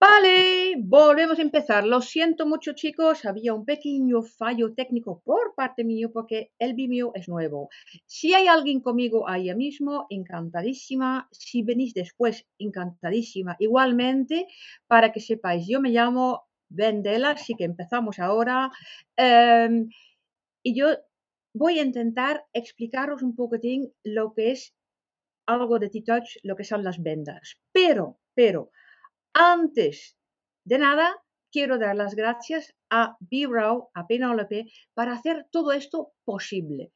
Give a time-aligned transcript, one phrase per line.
[0.00, 1.84] Vale, volvemos a empezar.
[1.84, 3.24] Lo siento mucho, chicos.
[3.24, 7.68] Había un pequeño fallo técnico por parte mío porque el Vimeo es nuevo.
[8.06, 11.28] Si hay alguien conmigo ahí mismo, encantadísima.
[11.32, 13.56] Si venís después, encantadísima.
[13.58, 14.46] Igualmente,
[14.86, 18.70] para que sepáis, yo me llamo Vendela, así que empezamos ahora.
[19.16, 19.88] Em,
[20.62, 20.86] y yo
[21.54, 24.74] voy a intentar explicaros un poquitín lo que es
[25.46, 27.56] algo de T-Touch, lo que son las vendas.
[27.72, 28.70] Pero, pero
[29.38, 30.16] antes
[30.64, 31.16] de nada,
[31.52, 36.92] quiero dar las gracias a B-Row, a Penelope, para hacer todo esto posible.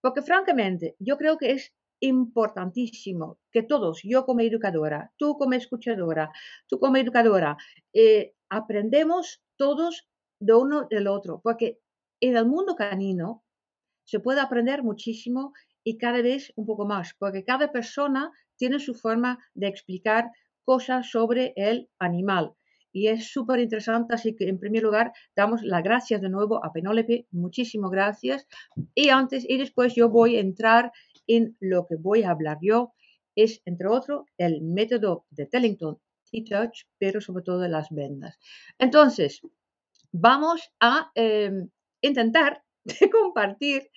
[0.00, 6.32] Porque francamente, yo creo que es importantísimo que todos, yo como educadora, tú como escuchadora,
[6.66, 7.56] tú como educadora,
[7.92, 10.08] eh, aprendemos todos
[10.40, 11.40] de uno del otro.
[11.44, 11.78] Porque
[12.20, 13.44] en el mundo canino
[14.04, 15.52] se puede aprender muchísimo
[15.84, 20.30] y cada vez un poco más, porque cada persona tiene su forma de explicar
[20.64, 22.52] cosas sobre el animal.
[22.92, 26.72] Y es súper interesante, así que en primer lugar damos las gracias de nuevo a
[26.72, 28.46] Penélope, muchísimas gracias.
[28.94, 30.92] Y antes y después yo voy a entrar
[31.26, 32.92] en lo que voy a hablar yo,
[33.34, 35.98] es entre otros el método de Tellington
[36.30, 38.38] T-Touch, pero sobre todo las vendas.
[38.78, 39.40] Entonces,
[40.12, 41.68] vamos a em,
[42.02, 42.62] intentar
[43.12, 43.88] compartir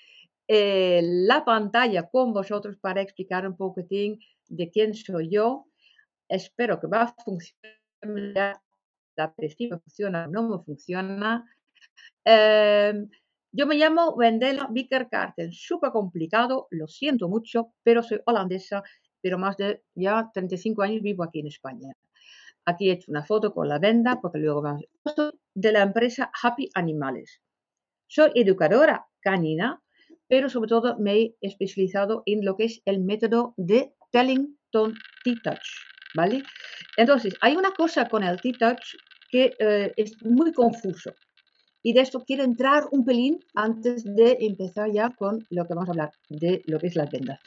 [0.47, 5.65] eh, la pantalla con vosotros para explicar un poquitín de quién soy yo
[6.27, 8.61] espero que va a funcionar.
[9.17, 11.45] La me funciona, no me funciona.
[12.25, 13.09] Em,
[13.51, 18.83] yo me llamo Wendela Vicker Carten, súper complicado, lo siento mucho, pero soy holandesa,
[19.21, 21.95] pero más de ya 35 años vivo aquí en España.
[22.65, 24.83] Aquí he hecho una foto con la venda, porque luego vamos.
[25.53, 27.41] de la empresa Happy Animales.
[28.07, 29.81] Soy educadora canina,
[30.27, 35.94] pero sobre todo me he especializado en lo que es el método de Tellington T-Touch.
[36.15, 36.43] ¿Vale?
[36.97, 38.95] Entonces, hay una cosa con el T-Touch
[39.29, 41.13] que eh, es muy confuso.
[41.83, 45.89] Y de esto quiero entrar un pelín antes de empezar ya con lo que vamos
[45.89, 47.39] a hablar de lo que es las vendas.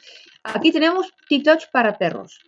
[0.43, 2.39] Aquí tenemos T-Touch para perros,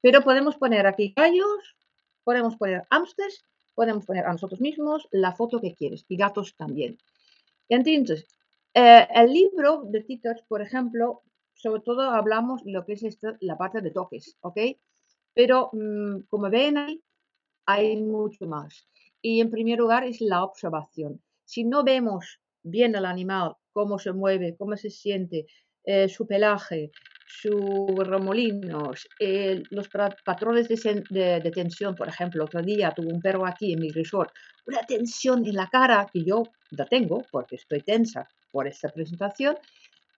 [0.00, 1.74] pero podemos poner aquí gallos,
[2.22, 6.96] podemos poner hamsters, podemos poner a nosotros mismos la foto que quieres y gatos también.
[7.68, 8.26] Entonces,
[8.72, 11.22] eh, el libro de T-Touch, por ejemplo,
[11.54, 14.58] sobre todo hablamos lo que es la parte de toques, ¿ok?
[15.36, 16.76] Pero mm, como ven
[17.66, 18.88] hay mucho más.
[19.20, 21.20] Y en primer lugar es la observación.
[21.44, 25.46] Si no vemos bien al animal, cómo se mueve, cómo se siente,
[25.84, 26.90] eh, su pelaje,
[27.26, 29.88] sus remolinos, eh, los
[30.24, 34.30] patrones de, tensión, por ejemplo, otro día tuve un perro aquí en mi resort,
[34.66, 39.56] una tensión en la cara que yo la tengo porque estoy tensa por esta presentación,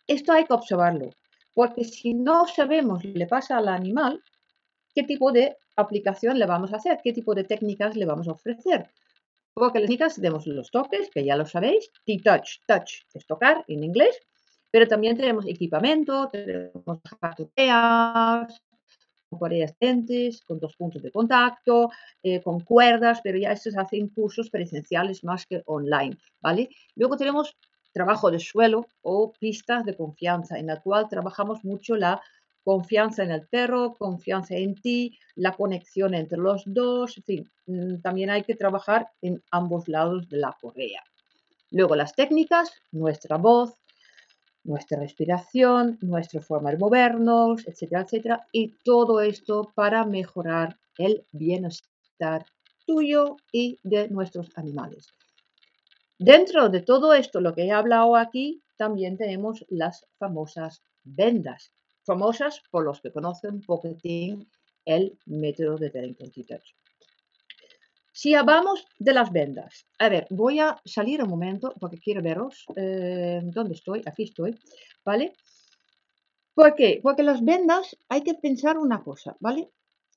[0.07, 1.11] esto hay que observarlo,
[1.55, 4.23] porque si no sabemos qué le pasa al animal,
[4.99, 8.33] qué tipo de aplicación le vamos a hacer, qué tipo de técnicas le vamos a
[8.33, 8.91] ofrecer.
[9.55, 13.85] Porque las técnicas tenemos los toques, que ya lo sabéis, T-Touch, touch es tocar en
[13.85, 14.19] inglés,
[14.73, 18.61] pero también tenemos equipamiento, tenemos jatoteas,
[19.31, 21.91] con correas dentes, con dos puntos de contacto,
[22.25, 26.71] eh, con cuerdas, pero ya estos hacen cursos presenciales más que online, ¿vale?
[26.97, 27.57] Luego tenemos
[27.93, 32.21] trabajo de suelo o pistas de confianza, en la cual trabajamos mucho la
[32.69, 38.03] confianza en el perro, confianza en ti, la conexión entre los dos, en fin, mm,
[38.03, 41.03] también hay que trabajar en ambos lados de la correa.
[41.71, 43.73] Luego las técnicas, nuestra voz,
[44.65, 52.45] nuestra respiración, nuestra forma de movernos, etcétera, etcétera, y todo esto para mejorar el bienestar
[52.85, 55.09] tuyo y de nuestros animales.
[56.19, 61.73] Dentro de todo esto, lo que he hablado aquí, también tenemos las famosas vendas,
[62.09, 64.49] famosas por los que conocen un poquitín
[64.87, 66.69] el método de T-Touch.
[68.21, 72.65] Si hablamos de las vendas, a ver, voy a salir un momento porque quiero veros
[72.75, 74.59] eh, dónde estoy, aquí estoy,
[75.05, 75.35] ¿vale?
[76.55, 76.99] ¿Por qué?
[77.03, 79.71] Porque las vendas hay que pensar una cosa, ¿vale?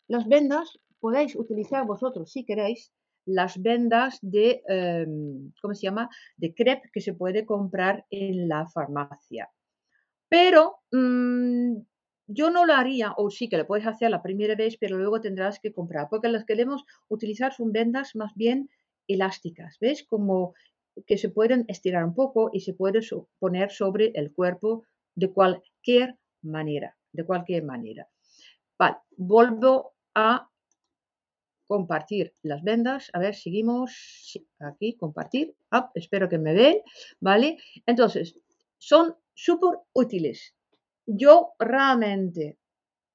[0.08, 2.92] Las vendas podéis utilizar vosotros si queréis
[3.26, 6.10] las vendas de, em, ¿cómo se llama?
[6.38, 9.52] De crepe que se puede comprar en la farmacia.
[10.32, 11.82] Pero mm,
[12.28, 15.20] yo no lo haría, o sí que lo puedes hacer la primera vez, pero luego
[15.20, 18.70] tendrás que comprar, porque las que queremos utilizar son vendas más bien
[19.10, 20.06] elásticas, ¿ves?
[20.08, 20.54] Como
[21.06, 23.02] que se pueden estirar un poco y se puede
[23.40, 24.86] poner sobre el cuerpo
[25.16, 28.08] de cualquier manera, de cualquier manera.
[28.80, 30.50] Vale, vuelvo a
[31.68, 33.10] compartir las vendas.
[33.12, 35.56] A ver, seguimos aquí, compartir.
[35.72, 36.78] Ah, espero que me vean,
[37.20, 37.58] ¿vale?
[37.86, 38.40] Entonces,
[38.82, 40.56] son súper útiles.
[41.06, 42.58] Yo realmente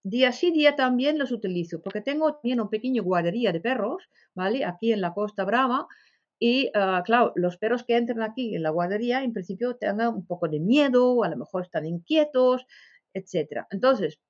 [0.04, 4.64] día sí, día también los utilizo, porque tengo también un pequeño guardería de perros, ¿vale?
[4.64, 5.88] Aquí en la Costa Brava.
[6.38, 10.24] Y ah, claro, los perros que entran aquí en la guardería, en principio tengan un
[10.24, 12.64] poco de miedo, a lo mejor están inquietos,
[13.12, 13.66] etc.
[13.70, 14.20] Entonces,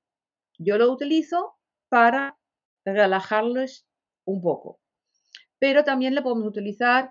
[0.59, 1.56] yo lo utilizo
[1.91, 2.38] para
[2.87, 3.87] relajarles
[4.25, 4.81] un poco.
[5.59, 7.11] Pero también lo podemos utilizar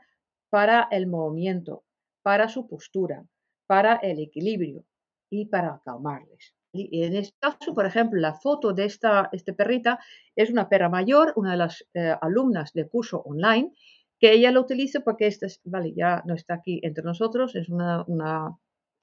[0.50, 1.84] para el movimiento,
[2.24, 3.24] para su postura,
[3.68, 4.86] para el equilibrio
[5.30, 6.56] y para calmarles.
[6.74, 10.00] Y en este caso, por ejemplo, la foto de esta este perrita
[10.36, 13.72] es una perra mayor, una de las eh, alumnas del curso online,
[14.20, 18.04] que ella lo utiliza porque esta, vale, ya no está aquí entre nosotros, es una,
[18.08, 18.58] una,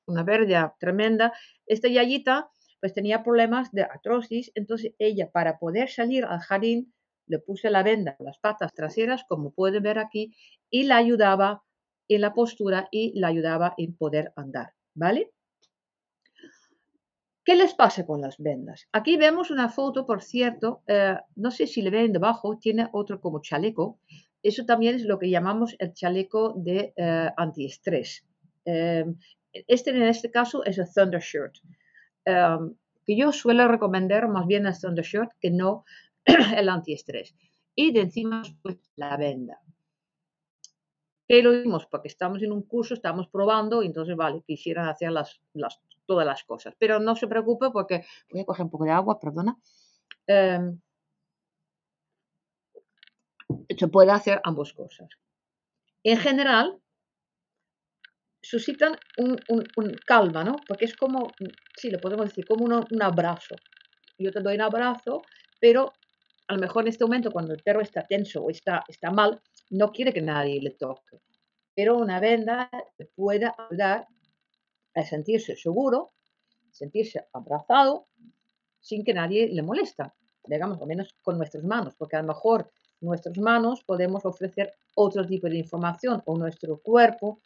[0.06, 1.32] una tremenda.
[1.66, 2.50] Esta yayita
[2.80, 6.92] pues tenía problemas de artrosis, entonces ella para poder salir al jardín
[7.26, 10.34] le puse la venda en las patas traseras, como pueden ver aquí,
[10.68, 11.62] y la ayudaba
[12.14, 15.30] en la postura y la ayudaba en poder andar, ¿vale?
[17.44, 18.86] ¿Qué les pasa con las vendas?
[18.92, 23.20] Aquí vemos una foto, por cierto, eh, no sé si le ven debajo, tiene otro
[23.20, 23.98] como chaleco.
[24.44, 28.24] Eso también es lo que llamamos el chaleco de eh, antiestrés.
[28.64, 29.16] Em,
[29.52, 31.54] este en este caso es el Thunder Shirt,
[32.24, 32.74] em,
[33.04, 35.84] que yo suelo recomendar más bien el Thunder Shirt que no
[36.56, 37.34] el antiestrés.
[37.74, 39.60] Y de encima pues, la venda.
[41.32, 41.86] ¿Qué lo vimos?
[41.86, 46.26] Porque estamos en un curso, estamos probando, y entonces, vale, quisieran hacer las, las todas
[46.26, 46.74] las cosas.
[46.78, 49.56] Pero no se preocupe porque voy a coger un poco de agua, perdona.
[50.26, 50.78] Em,
[53.78, 55.08] se puede hacer ambas cosas.
[56.04, 56.78] En general,
[58.42, 59.40] suscitan un,
[60.04, 60.56] calma, ¿no?
[60.68, 61.32] Porque es como,
[61.78, 63.54] sí, lo podemos decir, como un, abrazo.
[64.18, 65.22] Yo te doy un abrazo,
[65.58, 65.94] pero
[66.48, 69.40] a lo mejor en este momento, cuando el perro está tenso o está, está mal,
[69.70, 71.20] no quiere que nadie le toque.
[71.74, 72.70] Pero una venda
[73.14, 74.06] puede ayudar
[74.94, 76.10] a sentirse seguro,
[76.70, 78.06] sentirse abrazado
[78.80, 80.14] sin que nadie le molesta,
[80.44, 82.70] digamos, al menos con nuestras manos, porque a lo mejor
[83.00, 87.40] nuestras manos podemos ofrecer otro tipo de información o nuestro cuerpo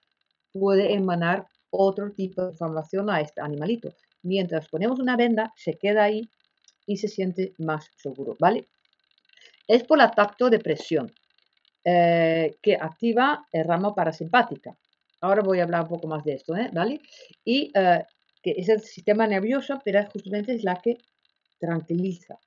[0.53, 3.91] puede emanar otro tipo de información a este animalito.
[4.23, 6.29] Mientras ponemos una venda, se queda ahí
[6.87, 8.67] y se siente más seguro, ¿vale?
[9.69, 11.13] Es por la tacto de presión
[11.89, 14.77] eh, que activa el ramo parasimpática.
[15.21, 16.69] Ahora voy a hablar un poco más de esto, ¿eh?
[16.73, 17.01] ¿vale?
[17.45, 18.05] Y eh,
[18.43, 20.99] que es el sistema nervioso, pero justamente es la que
[21.61, 22.41] tranquiliza.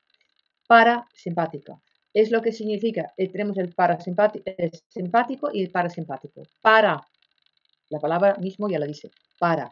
[0.67, 1.79] Parasimpática.
[2.13, 6.43] Es lo que significa, eh, tenemos el parasimpático y el parasimpático.
[6.61, 7.01] Para,
[7.87, 9.09] la palabra mismo ya la dice,
[9.39, 9.71] para,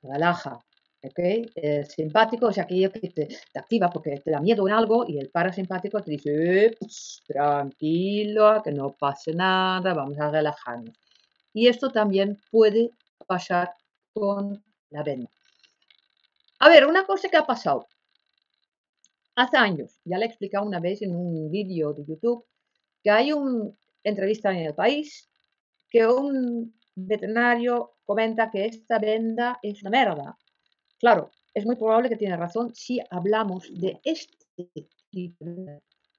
[0.00, 0.60] relaja,
[1.02, 1.18] ¿ok?
[1.54, 5.30] El simpático es aquello que te, activa porque te da miedo en algo y el
[5.30, 6.76] parasimpático te dice,
[7.26, 10.96] tranquilo, que no pase nada, vamos a relajarnos.
[11.52, 12.90] Y esto también puede
[13.26, 13.72] pasar
[14.12, 15.30] con la venda.
[16.60, 17.86] A ver, una cosa que ha pasado.
[19.36, 22.44] Hace años, ya le he explicado una vez en un vídeo de YouTube,
[23.02, 23.70] que hay una
[24.02, 25.28] entrevista en el país
[25.88, 30.38] que un veterinario comenta que esta venda es una merda.
[30.98, 34.36] Claro, es muy probable que tiene razón si hablamos de este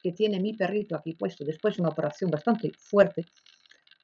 [0.02, 3.26] que tiene mi perrito aquí puesto después de una operación bastante fuerte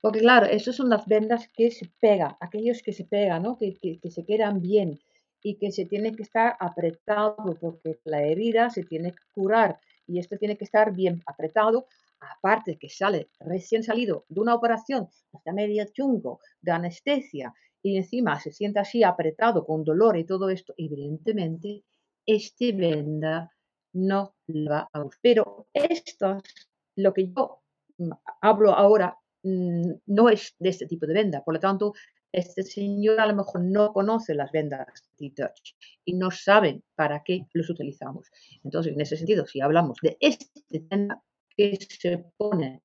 [0.06, 3.57] porque claro, esas son las vendas que se pegan, aquellos que se pegan, ¿no?
[3.57, 5.00] que, se quedan bien
[5.42, 10.19] y que se tiene que estar apretado porque la herida se tiene que curar y
[10.19, 11.88] esto tiene que estar bien apretado.
[12.19, 17.52] Aparte que sale recién salido de una operación, hasta media chungo, de anestesia
[17.85, 21.83] y encima se siente así apretado con dolor y todo esto, evidentemente
[22.25, 23.51] este venda
[23.94, 25.19] no va a gustar.
[25.21, 27.61] Pero esto es lo que yo
[27.97, 28.11] mm,
[28.42, 31.44] hablo ahora Mm, no es de este tipo de venda.
[31.44, 31.94] Por lo tanto,
[32.31, 34.87] este señor a lo mejor no conoce las vendas
[35.18, 38.27] T-Touch y no sabe para qué los utilizamos.
[38.63, 40.47] Entonces, en ese sentido, si hablamos de este
[40.89, 41.21] venda
[41.56, 42.81] que se pone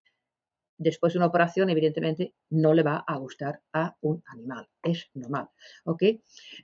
[0.81, 4.67] después de una operación, evidentemente no le va a gustar a un animal.
[4.83, 5.49] Es normal.
[5.85, 6.03] ¿Ok?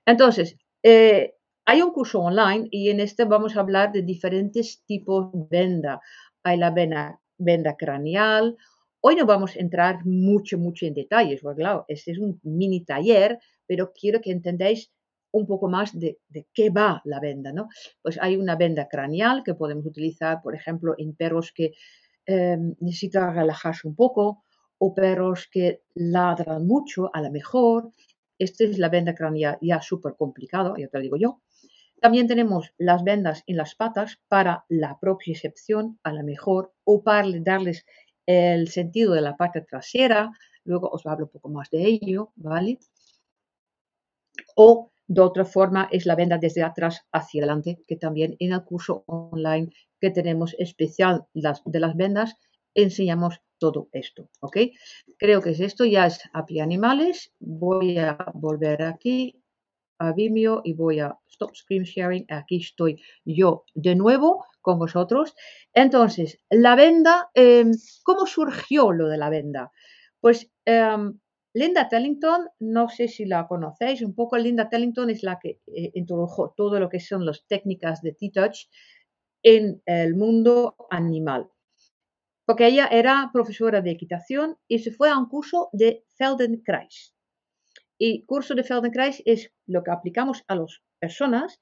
[0.05, 1.35] Entonces, eh,
[1.67, 6.01] hay un curso online y en este vamos a hablar de diferentes tipos de venda.
[6.43, 8.57] Hay la venda, craneal,
[9.03, 12.85] Hoy no vamos a entrar mucho, mucho en detalles, porque claro, este es un mini
[12.85, 14.91] taller, pero quiero que entendáis
[15.31, 16.19] un poco más de,
[16.53, 17.69] qué va la venda, ¿no?
[18.03, 21.73] Pues hay una venda craneal que podemos utilizar, por ejemplo, en perros que
[22.27, 24.43] em, necesitan relajarse un poco
[24.79, 27.91] o perros que ladran mucho, a lo mejor.
[28.39, 31.41] Esta es la venda craneal ya súper complicado, ya te lo digo yo.
[32.01, 37.29] También tenemos las vendas en las patas para la propiocepción, a lo mejor, o para
[37.41, 37.87] darles
[38.27, 40.31] el sentido de la parte trasera,
[40.65, 42.79] luego os hablo un poco más de ello, ¿vale?
[44.57, 48.65] O de otra forma es la venda desde atrás hacia adelante, que también en el
[48.65, 49.71] curso online
[50.01, 52.37] que tenemos especial de las vendas
[52.75, 54.59] enseñamos todo esto, ¿ok?
[55.19, 57.33] Creo que es esto, ya es API Animales.
[57.41, 59.43] Voy a volver aquí
[59.99, 62.27] a Vimeo y voy a Stop Screen Sharing.
[62.29, 65.35] Aquí estoy yo de nuevo con vosotros.
[65.73, 67.73] Entonces, la venda, em,
[68.03, 69.73] ¿cómo surgió lo de la venda?
[70.21, 71.19] Pues em,
[71.57, 75.91] Linda Tellington, no sé si la conocéis, un poco Linda Tellington es la que eh,
[75.95, 78.69] introdujo todo lo que son las técnicas de T-Touch
[79.43, 81.49] en el mundo animal.
[82.45, 87.15] Porque ella era profesora de equitación y se fue a un curso de Feldenkrais.
[87.97, 91.59] Y curso de Feldenkrais es lo que aplicamos a las personas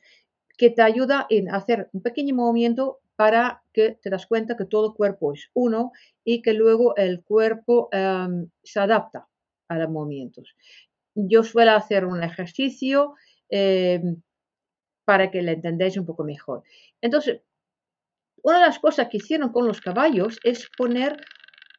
[0.59, 4.97] que te ayuda en hacer un pequeño movimiento para que te das cuenta que todo
[4.97, 5.93] cuerpo es uno
[6.25, 9.29] y que luego el cuerpo em, se adapta
[9.79, 10.55] los movimientos.
[11.15, 13.15] Yo suelo hacer un ejercicio
[13.49, 14.23] em,
[15.05, 16.63] para que le entendáis un poco mejor.
[17.01, 17.43] Entonces,
[18.43, 21.17] una de las cosas que hicieron con los caballos es poner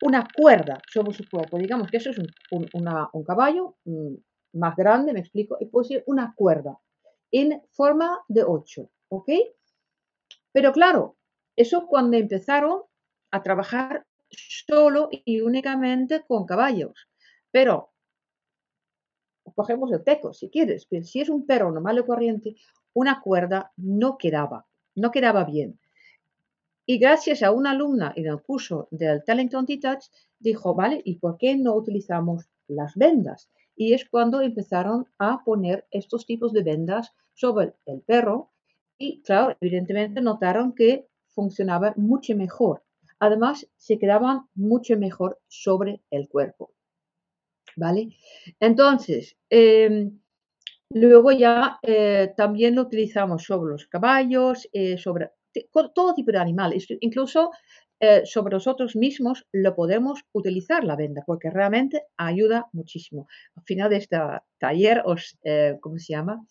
[0.02, 1.58] una cuerda sobre su cuerpo.
[1.58, 2.18] Digamos que eso es
[2.52, 4.16] un, caballo mm,
[4.54, 6.80] más grande, me explico, y puse una cuerda
[7.32, 9.30] en forma de 8, ¿ok?
[10.52, 11.18] Pero claro,
[11.56, 12.82] eso cuando empezaron
[13.32, 17.08] a trabajar solo y únicamente con caballos.
[17.56, 17.94] Pero
[19.56, 22.58] cogemos el teco, si quieres, pero si es un perro normal o corriente,
[22.94, 25.80] una cuerda no quedaba, no quedaba bien.
[26.86, 30.04] Y gracias a una alumna en el curso del Talenton Touch,
[30.38, 33.50] dijo, vale, ¿y por qué no utilizamos las vendas?
[33.74, 38.52] Y es cuando empezaron a poner estos tipos de vendas sobre el perro
[38.98, 42.84] y, claro, evidentemente notaron que funcionaba mucho mejor.
[43.18, 46.75] Además, se quedaban mucho mejor sobre el cuerpo.
[47.78, 48.10] ¿Vale?
[48.60, 50.20] Entonces, em,
[50.90, 55.32] luego ya eh, también lo utilizamos sobre los caballos, eh, sobre
[55.94, 57.52] todo tipo de animales, incluso
[58.00, 63.28] eh, sobre nosotros mismos lo podemos utilizar la venda porque realmente ayuda muchísimo.
[63.56, 64.18] Al final de este
[64.60, 65.38] taller os,
[65.82, 66.46] ¿cómo se llama?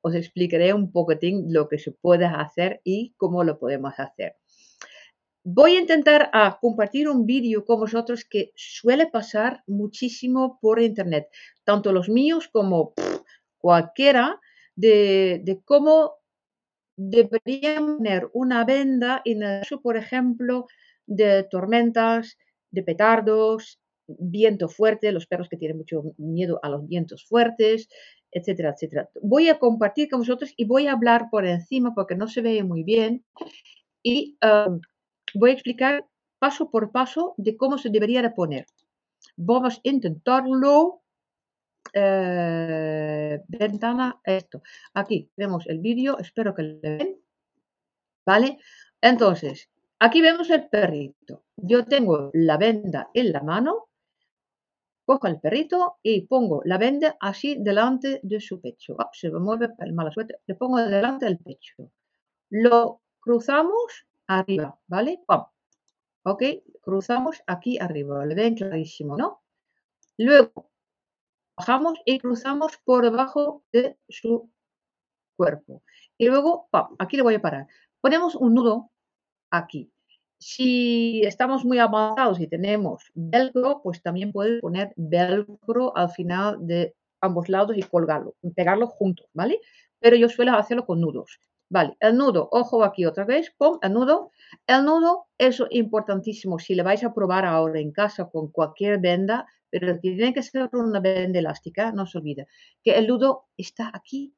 [0.00, 4.36] Os explicaré un poquitín lo que se puede hacer y cómo lo podemos hacer.
[5.48, 11.28] Voy a intentar a compartir un vídeo con vosotros que suele pasar muchísimo por internet,
[11.62, 12.94] tanto los míos como
[13.56, 14.40] cualquiera,
[14.74, 16.14] de, de cómo
[16.96, 20.66] deberían poner una venda en el caso, por ejemplo,
[21.06, 22.38] de tormentas,
[22.72, 27.88] de petardos, viento fuerte, los perros que tienen mucho miedo a los vientos fuertes,
[28.32, 29.08] etcétera, etcétera.
[29.22, 32.64] Voy a compartir con vosotros y voy a hablar por encima porque no se ve
[32.64, 33.24] muy bien
[34.02, 34.80] y um,
[35.34, 36.06] voy a explicar
[36.38, 38.66] paso por paso de cómo se debería de poner.
[39.36, 41.02] Vamos a intentarlo
[41.92, 44.62] eh, ventana, esto.
[44.94, 47.20] Aquí vemos el vídeo, espero que lo ven.
[48.24, 48.58] ¿Vale?
[49.00, 51.44] Entonces, aquí vemos el perrito.
[51.56, 53.88] Yo tengo la venda en la mano,
[55.04, 58.96] cojo el perrito y pongo la venda así delante de su pecho.
[58.98, 61.90] Ah, se mueve el mala suerte, le pongo delante del pecho.
[62.50, 65.20] Lo cruzamos arriba, ¿vale?
[66.24, 66.42] Ok,
[66.80, 69.42] cruzamos aquí arriba, le ven clarísimo, ¿no?
[70.18, 70.70] Luego
[71.56, 74.50] bajamos y cruzamos por debajo de su
[75.36, 75.82] cuerpo.
[76.18, 76.68] Y luego,
[76.98, 77.66] aquí le voy a parar.
[78.00, 78.90] Ponemos un nudo
[79.50, 79.90] aquí.
[80.38, 86.94] Si estamos muy avanzados y tenemos velcro, pues también puedes poner velcro al final de
[87.20, 89.60] ambos lados y colgarlo, pegarlo juntos, ¿vale?
[89.98, 91.40] Pero yo suelo hacerlo con nudos.
[91.68, 94.30] Vale, el nudo, ojo aquí otra vez, pon el nudo.
[94.66, 96.58] El nudo es importantísimo.
[96.58, 100.68] Si le vais a probar ahora en casa con cualquier venda, pero tiene que ser
[100.72, 102.46] una venda elástica, no se olvide
[102.82, 104.34] que el nudo está aquí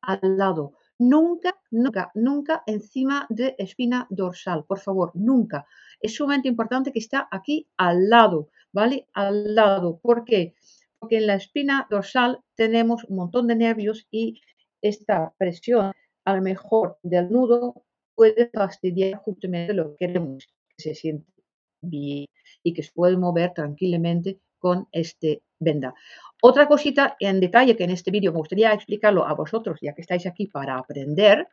[0.00, 0.72] al lado.
[0.98, 5.66] Nunca, nunca, nunca encima de espina dorsal, por favor, nunca.
[6.00, 9.06] Es sumamente importante que está aquí al lado, ¿vale?
[9.12, 9.98] Al lado.
[9.98, 10.54] ¿Por qué?
[10.98, 14.40] Porque en la espina dorsal tenemos un montón de nervios y
[14.80, 15.92] esta presión
[16.24, 21.32] a lo mejor del nudo puede fastidiar justamente lo que queremos que se siente
[21.80, 22.26] bien
[22.62, 25.94] y que se puede mover tranquilamente con este venda.
[26.40, 30.02] Otra cosita en detalle que en este vídeo me gustaría explicarlo a vosotros, ya que
[30.02, 31.48] estáis aquí para aprender.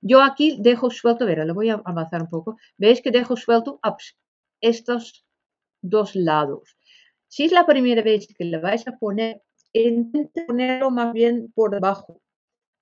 [0.00, 2.56] Yo aquí dejo suelto, ver, le voy a avanzar un poco.
[2.76, 3.80] ¿Veis que dejo suelto
[4.60, 5.24] estos
[5.82, 6.76] dos lados?
[7.26, 11.72] Si es la primera vez que le vais a poner, intente ponerlo más bien por
[11.72, 12.20] debajo.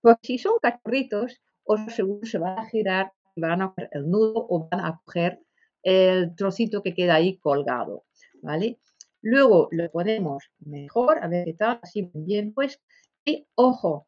[0.07, 1.29] Porque si son cachorritos,
[1.73, 5.41] os aseguro se van a girar, van a coger el nudo o van a coger
[5.83, 8.05] el trocito que queda ahí colgado,
[8.41, 8.79] ¿vale?
[9.21, 12.81] Luego lo ponemos mejor, a ver qué tal, así bien pues,
[13.25, 14.07] Y ojo,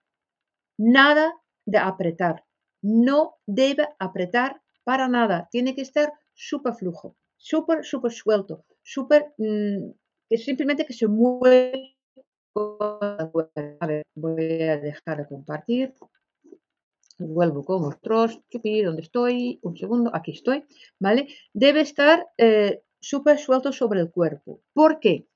[0.79, 1.35] nada
[1.67, 2.45] de apretar.
[2.81, 5.49] No debe apretar para nada.
[5.51, 9.91] Tiene que estar súper flujo, súper, súper suelto, súper, mm,
[10.29, 11.98] que simplemente que se mueve.
[12.55, 15.95] A ver, voy a dejar de compartir.
[17.19, 18.41] Vuelvo con vosotros.
[18.53, 19.59] ¿Dónde estoy?
[19.63, 20.65] Un segundo, aquí estoy.
[20.99, 21.29] ¿Vale?
[21.53, 24.61] Debe estar eh, súper suelto sobre el cuerpo.
[24.73, 25.27] ¿Por qué?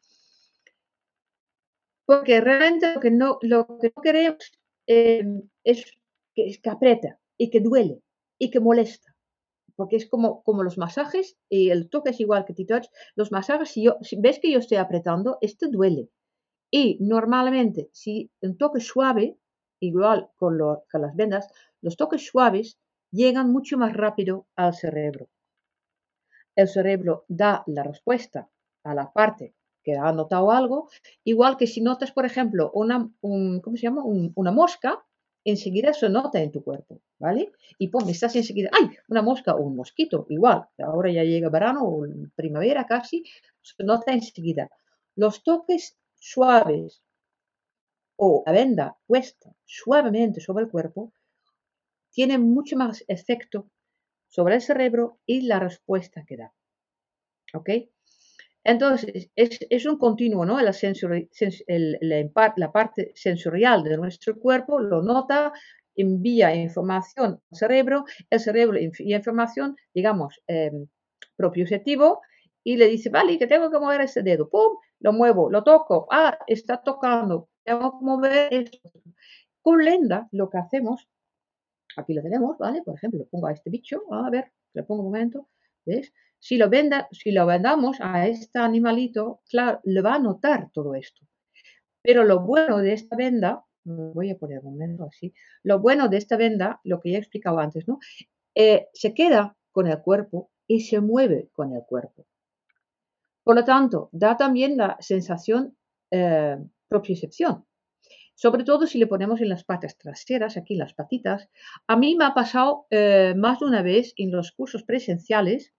[2.05, 4.53] Porque realmente lo que no, lo que no queremos
[4.87, 5.85] em, es,
[6.35, 8.03] que, aprieta y que duele
[8.39, 9.15] y que molesta.
[9.77, 12.87] Porque es como, como los masajes y el toque es igual que T-Touch.
[13.15, 16.11] Los masajes, si, yo, si ves que yo estoy apretando, esto duele.
[16.75, 19.37] Y normalmente, si un toque suave,
[19.79, 20.59] igual con,
[20.91, 21.53] con las vendas,
[21.83, 22.79] los toques suaves
[23.11, 25.29] llegan mucho más rápido al cerebro.
[26.57, 28.49] El cerebro da la respuesta
[28.85, 30.89] a la parte que ha notado algo,
[31.25, 34.03] igual que si notas, por ejemplo, una, ¿cómo se llama?
[34.05, 35.05] una mosca,
[35.45, 37.53] enseguida se nota en tu cuerpo, ¿vale?
[37.77, 38.97] Y pum, estás enseguida, ¡ay!
[39.09, 43.25] Una mosca o un mosquito, igual, ahora ya llega verano o primavera casi,
[43.61, 44.71] se nota enseguida.
[45.17, 47.03] Los toques suaves
[48.17, 51.13] o la venda puesta suavemente sobre el cuerpo
[52.11, 53.69] tienen mucho más efecto
[54.29, 56.53] sobre el cerebro y la respuesta que da.
[57.55, 57.71] ¿Ok?
[58.65, 60.61] Entonces, es, un continuo, ¿no?
[60.61, 60.73] La,
[62.57, 65.53] la, parte sensorial de nuestro cuerpo lo nota,
[65.97, 70.71] envía información al cerebro, el cerebro envía información, digamos, eh,
[71.37, 72.21] propioceptivo,
[72.63, 74.77] y le dice, vale, que tengo que mover ese dedo, ¡pum!
[75.03, 78.89] Lo muevo, lo toco, ah, está tocando, tengo que mover esto.
[79.61, 81.09] Con Lenda lo que hacemos,
[81.97, 82.83] aquí lo tenemos, ¿vale?
[82.83, 85.49] Por ejemplo, pongo a este bicho, a ver, le pongo un momento,
[85.85, 86.13] ¿ves?
[86.39, 90.95] Si lo, venda, si lo vendamos a este animalito, claro, le va a notar todo
[90.95, 91.27] esto.
[92.01, 96.19] Pero lo bueno de esta venda, voy a poner un momento así, lo bueno de
[96.19, 97.99] esta venda, lo que ya he explicado antes, ¿no?
[98.55, 102.25] Eh, se queda con el cuerpo y se mueve con el cuerpo.
[103.45, 105.77] Por lo tanto, da también la sensación
[106.11, 106.57] eh,
[106.89, 107.65] propiocepción.
[108.35, 111.49] Sobre todo si le ponemos en las patas traseras, aquí las patitas.
[111.87, 115.73] A mí me ha pasado eh, más de una vez en los cursos presenciales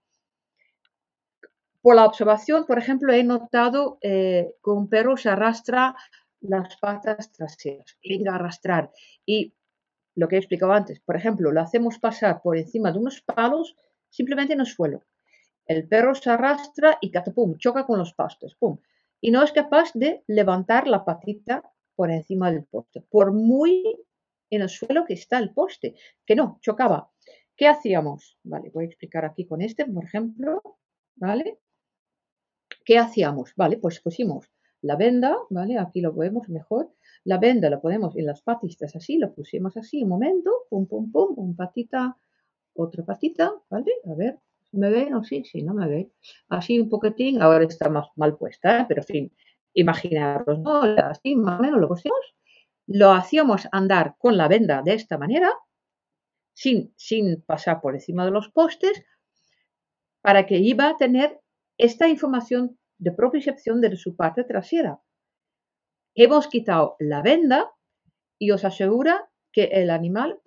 [1.83, 5.95] por la observación, por ejemplo, he notado eh, que un perro se arrastra
[6.39, 8.89] las patas traseras, venga a arrastrar.
[9.25, 9.53] Y
[10.15, 13.75] lo que he explicado antes, por ejemplo, lo hacemos pasar por encima de unos palos
[14.09, 15.03] simplemente en el suelo.
[15.65, 18.77] El perro se arrastra y catapum, choca con los pastos, pum.
[19.21, 21.63] Y no es capaz de levantar la patita
[21.95, 23.83] por encima del poste, por muy
[24.49, 25.95] en el suelo que está el poste,
[26.25, 27.11] que no, chocaba.
[27.55, 28.37] ¿Qué hacíamos?
[28.43, 30.61] Vale, voy a explicar aquí con este, por ejemplo,
[31.15, 31.59] ¿vale?
[32.83, 33.53] ¿Qué hacíamos?
[33.55, 35.77] Vale, pues pusimos la venda, ¿vale?
[35.77, 36.91] Aquí lo vemos mejor.
[37.23, 41.11] La venda la ponemos en las patitas así, lo pusimos así un momento, pum, pum,
[41.11, 42.17] pum, un patita,
[42.73, 43.91] otra patita, ¿vale?
[44.05, 44.39] A ver,
[44.73, 45.09] ¿me ve?
[45.09, 46.11] No, sí, sí, no me ve.
[46.49, 48.85] Así un poquitín, ahora está más mal puesta, ¿eh?
[48.87, 49.35] pero en fin,
[49.73, 50.81] imaginaros, ¿no?
[50.81, 52.19] Así más o menos lo pusimos.
[52.87, 55.51] Lo hacíamos andar con la venda de esta manera,
[56.53, 59.03] sin, sin pasar por encima de los postes,
[60.21, 61.39] para que iba a tener
[61.77, 65.01] esta información de propiocepción de su parte trasera.
[66.15, 67.71] Hemos quitado la venda
[68.37, 70.39] y os asegura que el animal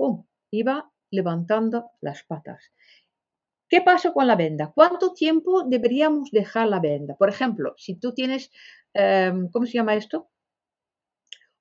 [0.51, 2.73] iba levantando las patas.
[3.77, 4.73] ¿Qué pasa con la venda?
[4.75, 7.15] ¿Cuánto tiempo deberíamos dejar la venda?
[7.15, 8.51] Por ejemplo, si tú tienes,
[8.95, 10.31] em, ¿cómo se llama esto?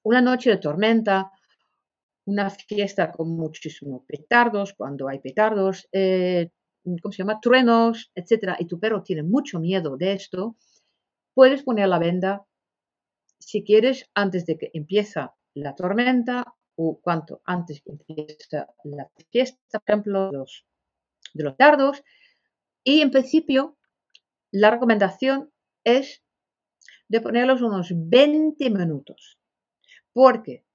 [0.02, 1.30] Una noche de tormenta,
[2.26, 6.52] una fiesta con muchísimos petardos, cuando hay petardos, eh,
[7.02, 7.42] ¿cómo se llama?
[7.42, 10.56] Truenos, etcétera, y tu perro tiene mucho miedo de esto,
[11.34, 12.46] puedes poner la venda,
[13.40, 15.20] si quieres, antes de que empiece
[15.54, 16.46] la tormenta
[16.78, 20.66] o cuanto antes que empiece la fiesta, por ejemplo, los,
[21.36, 22.04] de los dardos.
[22.84, 23.78] Y en principio,
[24.52, 25.52] la recomendación
[25.84, 26.24] es
[27.08, 29.40] de ponerlos unos 20 minutos,
[30.14, 30.66] porque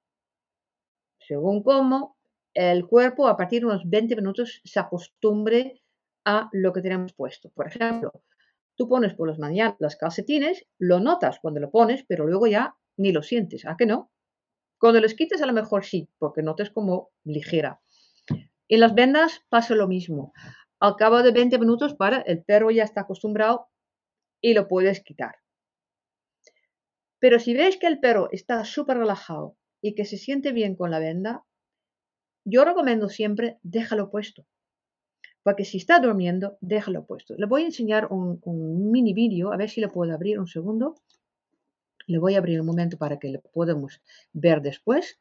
[1.18, 2.16] según cómo
[2.54, 5.82] el cuerpo a partir de unos 20 minutos se acostumbre
[6.24, 7.50] a lo que tenemos puesto.
[7.50, 8.12] Por ejemplo,
[8.76, 12.76] tú pones por las mañanas las calcetines, lo notas cuando lo pones, pero luego ya
[12.96, 14.10] ni lo sientes, ¿a que no?
[14.78, 17.80] Cuando les quites a lo mejor sí, porque notes como ligera.
[18.70, 20.32] En las vendas pasa lo mismo.
[20.80, 23.68] Al cabo de 20 minutos, para, el perro ya está acostumbrado
[24.40, 25.36] y lo puedes quitar.
[27.18, 30.90] Pero si ves que el perro está súper relajado y que se siente bien con
[30.90, 31.44] la venda,
[32.46, 34.46] yo recomiendo siempre déjalo puesto
[35.42, 37.34] porque si está durmiendo, déjalo puesto.
[37.36, 38.40] Le voy a enseñar un,
[38.90, 40.96] mini vídeo, a ver si lo puedo abrir un segundo.
[42.06, 44.02] Le voy a abrir un momento para que lo podamos
[44.32, 45.18] ver después.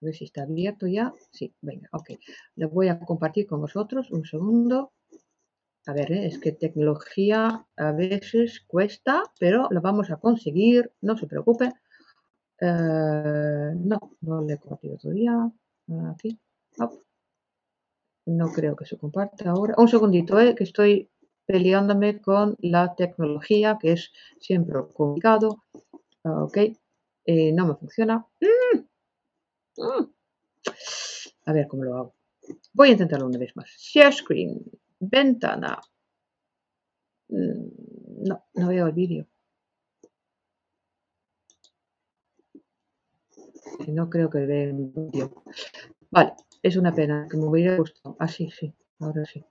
[0.00, 1.12] A ver si está abierto ya.
[1.30, 2.10] Sí, venga, ok.
[2.56, 4.92] Le voy a compartir con vosotros un segundo.
[5.86, 6.26] A ver, ¿eh?
[6.26, 11.72] es que tecnología a veces cuesta, pero lo vamos a conseguir, no se preocupe.
[12.60, 15.50] Eh, no, no le he compartido todavía.
[16.12, 16.38] Aquí.
[18.26, 19.74] No creo que se comparta ahora.
[19.76, 20.54] Un segundito, ¿eh?
[20.54, 21.10] que estoy
[21.46, 25.64] peleándome con la tecnología, que es siempre complicado.
[26.22, 26.58] Ok,
[27.24, 28.24] eh, no me funciona.
[28.40, 28.89] Mm.
[29.76, 30.04] Mm.
[31.46, 32.14] A ver cómo lo hago.
[32.72, 33.70] Voy a intentarlo una vez más.
[33.70, 34.64] Share screen,
[34.98, 35.80] ventana.
[37.28, 39.26] Mm, no, no veo el vídeo.
[43.88, 45.42] No creo que vea el vídeo.
[46.10, 48.16] Vale, es una pena, que me hubiera gustado.
[48.18, 49.44] Ah, sí, sí, ahora sí.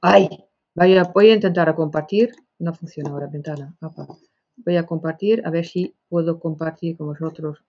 [0.00, 0.28] ¡Ay!
[0.74, 2.32] Voy a intentar compartir.
[2.58, 3.76] No funciona ahora ventana.
[4.56, 7.64] Voy a compartir, a ver si puedo compartir con vosotros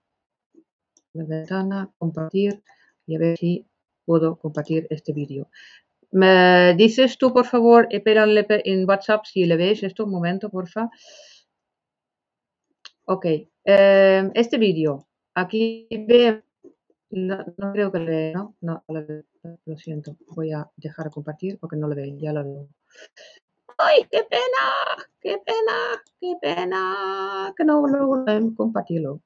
[1.14, 2.64] la ventana, compartir
[3.06, 3.68] y a ver si
[4.06, 5.50] puedo compartir este vídeo.
[6.12, 10.06] ¿Me dices tú, por favor, espérale en WhatsApp si le ves esto?
[10.06, 10.90] Un momento, porfa.
[13.06, 13.26] Ok,
[13.66, 16.42] eh, este vídeo, aquí veo
[17.14, 17.38] no,
[17.74, 18.56] creo que le ¿no?
[18.62, 20.18] No, lo, siento.
[20.28, 22.68] Voy a dejar de compartir porque no lo veo, ya lo veo.
[23.78, 25.06] ¡Ay, qué pena!
[25.22, 26.02] ¡Qué pena!
[26.20, 27.54] ¡Qué pena!
[27.56, 29.22] Que no logro compartirlo.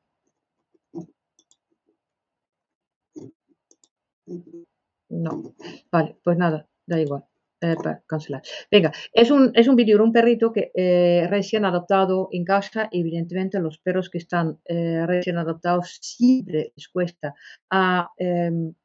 [5.09, 5.55] No.
[5.91, 7.25] Vale, pues nada, da igual.
[7.59, 8.43] Eh, cancelar.
[8.69, 12.87] Venga, es un, es un vídeo de un perrito que eh, recién adoptado en casa.
[12.91, 17.33] Evidentemente, los perros que están eh, recién adoptados siempre les cuesta
[17.71, 18.75] a em,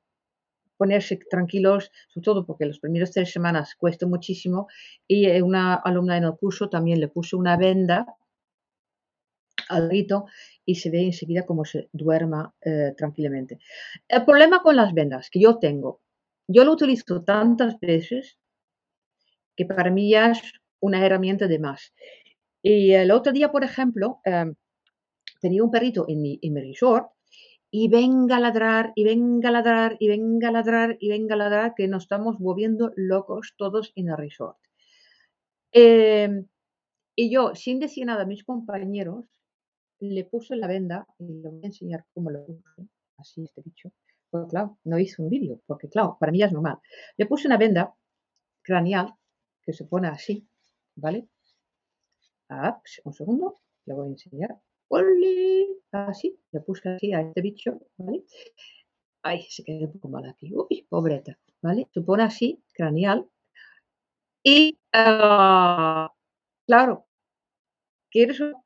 [0.79, 4.69] ponerse tranquilos, sobre todo porque las primeras tres semanas cuesta muchísimo.
[5.07, 8.07] Y una alumna en el curso también le puso una venda
[9.73, 10.27] al grito
[10.65, 12.55] y se ve enseguida como se duerma
[12.97, 13.59] tranquilamente.
[14.09, 16.01] El problema con las vendas que yo tengo,
[16.49, 18.39] yo lo utilizo tantas veces
[19.57, 20.41] que para mí ya es
[20.81, 21.93] una herramienta de más.
[22.63, 24.55] Y el otro día, por ejemplo, em,
[25.41, 27.11] tenía un perrito en mi, en mi resort
[27.71, 31.39] y venga a ladrar, y venga a ladrar, y venga a ladrar, y venga a
[31.39, 34.59] ladrar, que nos estamos moviendo locos todos en el resort.
[35.73, 36.47] Em,
[37.17, 39.25] y yo, sin decir nada a mis compañeros,
[40.11, 42.89] le puse la venda, y le voy a enseñar cómo lo puse,
[43.19, 43.93] así este bicho.
[44.31, 46.79] Pues claro, no hice un vídeo, porque claro, para mí ya es normal.
[47.17, 47.95] Le puse una venda
[48.63, 49.15] craneal
[49.63, 50.47] que se pone así,
[50.97, 51.29] ¿vale?
[52.49, 54.61] Ah, pues, un segundo, le voy a enseñar.
[55.93, 58.25] Así, le puse así a este bicho, ¿vale?
[59.23, 60.53] Ay, se quedó un poco mal aquí.
[60.55, 61.89] Uy, pobreta, ¿vale?
[61.93, 63.29] Se pone así, craneal.
[64.45, 66.13] Y, ah,
[66.67, 67.07] claro,
[68.11, 68.65] que eso,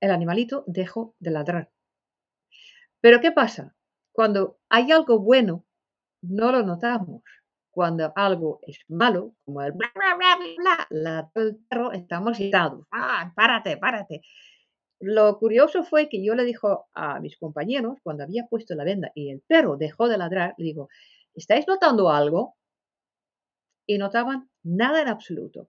[0.00, 1.70] el animalito dejó de ladrar.
[3.00, 3.74] Pero ¿qué pasa?
[4.12, 5.64] Cuando hay algo bueno,
[6.22, 7.22] no lo notamos
[7.70, 12.86] cuando algo es malo, como el bla, bla, bla, bla, la del perro, estamos irritados.
[12.90, 14.22] ¡Ah, párate, párate!
[14.98, 19.10] Lo curioso fue que yo le dijo a mis compañeros, cuando había puesto la venda
[19.14, 20.88] y el perro dejó de ladrar, le digo,
[21.34, 22.56] ¿estáis notando algo?
[23.86, 25.68] Y notaban nada en absoluto.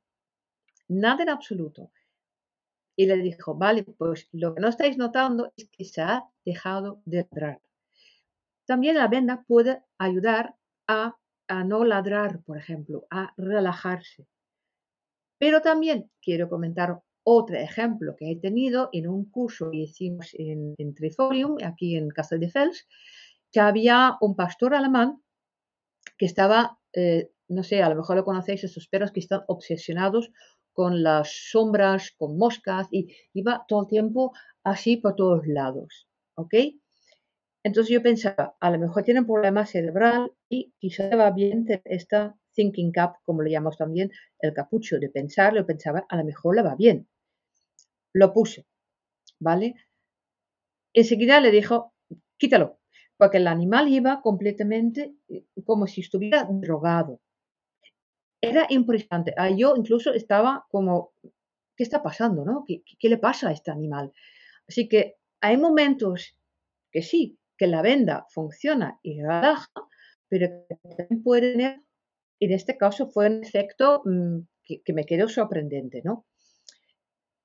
[0.90, 1.92] Nada en absoluto.
[3.02, 7.02] Y le dijo, vale, pues lo que no estáis notando es que se ha dejado
[7.06, 7.62] de ladrar.
[8.66, 10.56] También la venda puede ayudar
[10.88, 11.16] a
[11.52, 14.26] a no ladrar, por ejemplo, a relajarse.
[15.38, 20.96] Pero también quiero comentar otro ejemplo que he tenido en un curso que hicimos en,
[20.96, 22.88] Trifolium, aquí en Castle de Fels,
[23.52, 25.22] que había un pastor alemán
[26.18, 30.32] que estaba, eh, no sé, a lo mejor lo conocéis, esos perros que están obsesionados
[30.74, 36.54] con las sombras, con moscas, y iba todo el tiempo así por todos lados, ¿ok?
[37.64, 41.66] Entonces yo pensaba, a lo mejor tiene un problema cerebral y quizá le va bien
[41.86, 46.26] esta thinking cap, como lo llamamos también, el capucho de pensar, lo pensaba, a lo
[46.26, 47.08] mejor le va bien.
[48.14, 48.66] Lo puse,
[49.40, 49.76] ¿vale?
[50.94, 51.94] Enseguida le dijo,
[52.38, 52.80] quítalo,
[53.18, 57.22] porque el animal iba completamente eh, como si estuviera drogado.
[58.42, 59.34] Era impresionante.
[59.38, 61.14] Ah, yo incluso estaba como,
[61.76, 62.44] ¿qué está pasando?
[62.44, 62.64] No?
[62.68, 64.12] ¿Qué, ¿Qué le pasa a este animal?
[64.68, 66.38] Así que hay momentos
[66.92, 69.72] que sí, que la venda funciona y relaja,
[70.28, 70.48] pero
[70.98, 71.82] también puede
[72.42, 76.26] en este caso fue un efecto mm, que, me quedó sorprendente, ¿no?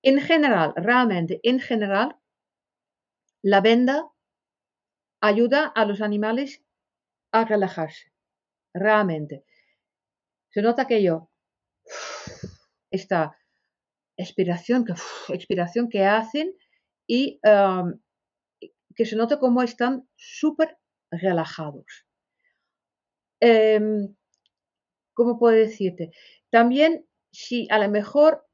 [0.02, 2.16] En general, realmente, en general,
[3.42, 4.08] la venda
[5.20, 6.62] ayuda a los animales
[7.32, 8.12] a relajarse,
[8.72, 9.44] realmente.
[10.56, 11.28] Se nota que yo
[12.90, 13.36] está
[14.16, 14.94] expiración que,
[15.28, 16.54] expiración que hacen
[17.06, 17.38] y
[18.94, 20.78] que se nota cómo están súper
[21.10, 22.06] relajados.
[23.38, 24.16] Em,
[25.12, 26.12] ¿Cómo puedo decirte?
[26.48, 28.46] También, si a lo mejor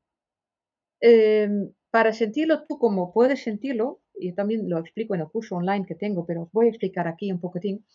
[1.00, 5.86] em, para sentirlo tú como puedes sentirlo, y también lo explico en el curso online
[5.86, 7.86] que tengo, pero os voy a explicar aquí un poquitín.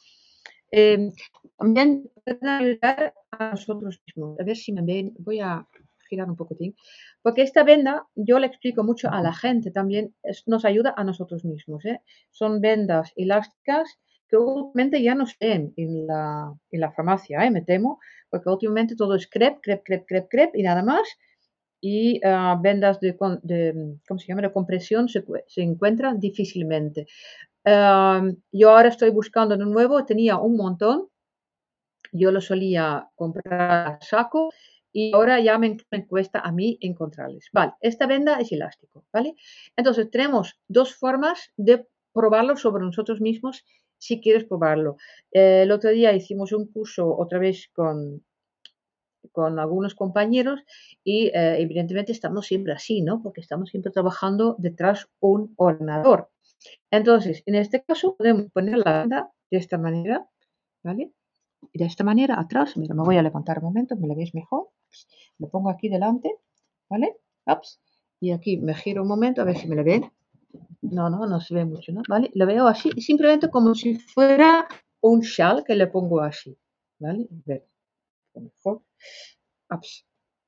[0.71, 1.11] Em,
[1.57, 4.39] también pueden ayudar a nosotros mismos.
[4.39, 5.67] A ver si me ven, voy a
[6.09, 6.75] girar un poquitín.
[7.21, 11.43] Porque esta venda, yo le explico mucho a la gente también, nos ayuda a nosotros
[11.45, 11.85] mismos.
[11.85, 12.01] ¿eh?
[12.31, 13.99] Son vendas elásticas
[14.29, 17.51] que últimamente ya no ven en la, en la farmacia, ¿eh?
[17.51, 17.99] me temo,
[18.29, 21.07] porque últimamente todo es crepe, crepe, crepe, crepe, crepe y nada más.
[21.79, 24.41] Y ah, vendas de, de, ¿cómo se llama?
[24.41, 27.05] de compresión se, se encuentran difícilmente.
[28.51, 31.09] Yo ahora estoy buscando de nuevo, tenía un montón,
[32.11, 34.49] yo lo solía comprar a saco
[34.93, 35.77] y ahora ya me,
[36.07, 37.49] cuesta a mí encontrarles.
[37.51, 39.35] Vale, esta venda es elástico, ¿vale?
[39.75, 43.63] Entonces tenemos dos formas de probarlo sobre nosotros mismos
[43.97, 44.97] si quieres probarlo.
[45.31, 48.23] Eh, el otro día hicimos un curso otra vez con,
[49.31, 50.61] con algunos compañeros
[51.03, 53.21] y eh, evidentemente estamos siempre así, ¿no?
[53.21, 56.29] Porque estamos siempre trabajando detrás un ordenador.
[56.91, 60.27] Entonces, en este caso podemos poner la venda de esta manera,
[60.83, 61.13] ¿vale?
[61.73, 64.33] Y de esta manera atrás, mira, me voy a levantar un momento, me lo veis
[64.33, 64.69] mejor.
[65.39, 66.35] Lo pongo aquí delante,
[66.89, 67.17] ¿vale?
[67.45, 67.81] Ups.
[68.19, 70.11] Y aquí me giro un momento a ver si me lo ven.
[70.81, 72.01] No, no, no se ve mucho, ¿no?
[72.07, 72.31] ¿Vale?
[72.33, 74.67] Lo veo así, simplemente como si fuera
[75.01, 76.57] un shell que le pongo así,
[76.99, 77.27] ¿vale?
[77.31, 77.67] A ver,
[78.33, 78.83] mejor.
[79.69, 80.05] Ups.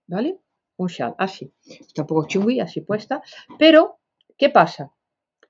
[0.07, 0.39] ¿Vale?
[0.77, 1.53] Un shell, así.
[1.65, 3.21] Está un poco chungui, así puesta.
[3.59, 3.99] Pero,
[4.37, 4.91] ¿qué pasa?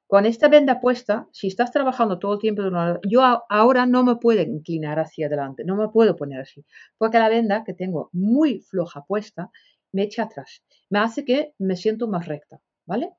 [0.10, 2.64] Con esta venda puesta, si estás trabajando todo el tiempo,
[3.08, 6.66] yo ahora no me puedo inclinar hacia adelante, no me puedo poner así,
[6.98, 9.52] porque la venda que tengo muy floja puesta
[9.92, 13.12] me echa atrás, me hace que me siento más recta, ¿vale?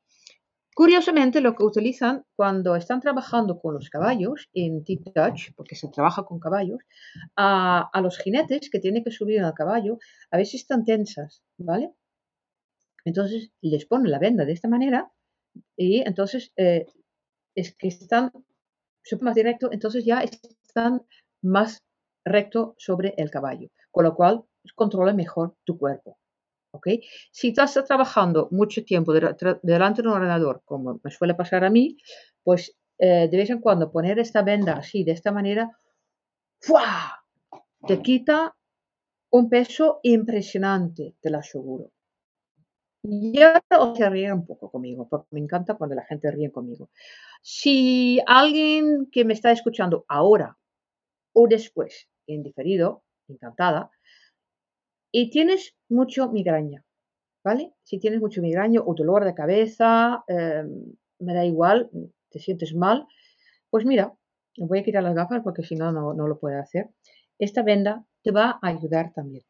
[0.75, 5.87] Curiosamente, lo que utilizan cuando están trabajando con los caballos en Tip Touch, porque se
[5.91, 6.81] trabaja con caballos,
[7.37, 9.99] a, a los jinetes que tienen que subir al caballo,
[10.33, 11.93] a veces están tensas, ¿vale?
[13.05, 15.13] Entonces les ponen la venda de esta manera
[15.77, 16.87] y entonces eh,
[17.55, 18.33] es que están
[19.21, 21.03] más directo, entonces ya están
[21.43, 21.83] más
[22.25, 26.19] recto sobre el caballo, con lo cual controla mejor tu cuerpo.
[26.73, 26.87] ¿ok?
[27.33, 31.97] Si estás trabajando mucho tiempo delante de un ordenador, como me suele pasar a mí,
[32.43, 35.71] pues eh, de vez en cuando poner esta venda así, de esta manera,
[36.61, 37.17] ¡fua!
[37.87, 38.55] te quita
[39.31, 41.91] un peso impresionante, te lo aseguro.
[43.03, 46.91] Y ahora os ríe un poco conmigo, porque me encanta cuando la gente ríe conmigo.
[47.43, 50.59] Si alguien que me está escuchando ahora
[51.35, 53.91] o después, en diferido, encantada,
[55.13, 56.85] y tienes mucho migraña,
[57.45, 57.75] ¿vale?
[57.85, 60.69] Si tienes mucho migraña o dolor de cabeza, em,
[61.21, 61.91] me da igual,
[62.31, 63.07] te sientes mal,
[63.71, 64.15] pues mira,
[64.59, 66.91] voy a quitar las gafas porque si no, no lo puedo hacer.
[67.39, 69.45] Esta venda te va a ayudar también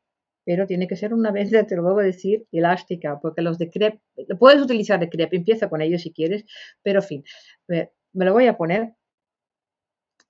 [0.45, 3.71] pero tiene que ser una venda, te lo vuelvo a decir, elástica, porque los de
[3.71, 4.01] crepe,
[4.39, 6.45] puedes utilizar de crepe, empieza con ellos si quieres,
[6.83, 7.25] pero en fin,
[7.69, 8.95] me lo voy a poner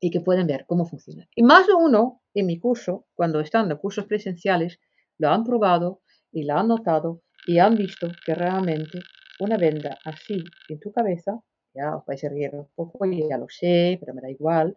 [0.01, 1.29] y que pueden ver cómo funciona.
[1.35, 4.81] Y más de uno en mi curso, cuando están en cursos presenciales,
[5.18, 6.01] lo han probado
[6.33, 9.01] y lo han notado y han visto que realmente
[9.38, 11.40] una venda así en tu cabeza,
[11.75, 14.77] ya os vais a reír un poco, ya lo sé, pero me da igual,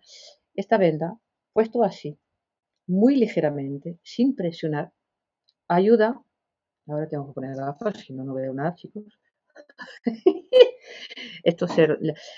[0.54, 1.18] esta venda
[1.54, 2.20] puesto así,
[2.88, 4.92] muy ligeramente, sin presionar,
[5.68, 6.22] ayuda.
[6.88, 9.04] Ahora tengo que poner gafas, si no, no veo nada, chicos.
[11.44, 11.68] Esto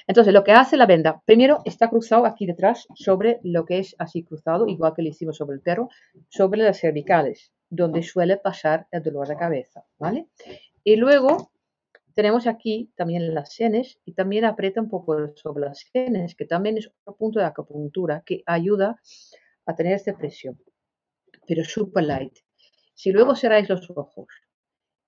[0.08, 3.96] Entonces, lo que hace la venda, primero está cruzado aquí detrás sobre lo que es
[4.00, 5.90] así cruzado, igual que lo hicimos sobre el perro,
[6.30, 10.28] sobre las cervicales, donde suele pasar el dolor de cabeza, ¿vale?
[10.84, 11.52] Y luego
[12.14, 16.78] tenemos aquí también las sienes y también aprieta un poco sobre las sienes, que también
[16.78, 19.00] es otro punto de acupuntura que ayuda
[19.66, 20.60] a tener esta presión,
[21.48, 22.45] pero super light.
[22.96, 24.28] Si luego cerráis los ojos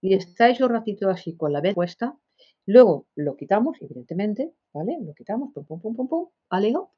[0.01, 2.17] y estáis un ratito así con la venda puesta,
[2.65, 4.97] luego lo quitamos, evidentemente, ¿vale?
[5.01, 6.93] Lo quitamos, pum, pum, pum, pum, pum, alego.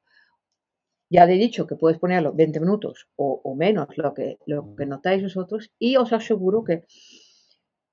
[1.08, 5.22] Ya he dicho que puedes ponerlo 20 minutos o, menos, lo que, lo que notáis
[5.22, 6.84] vosotros, y os aseguro que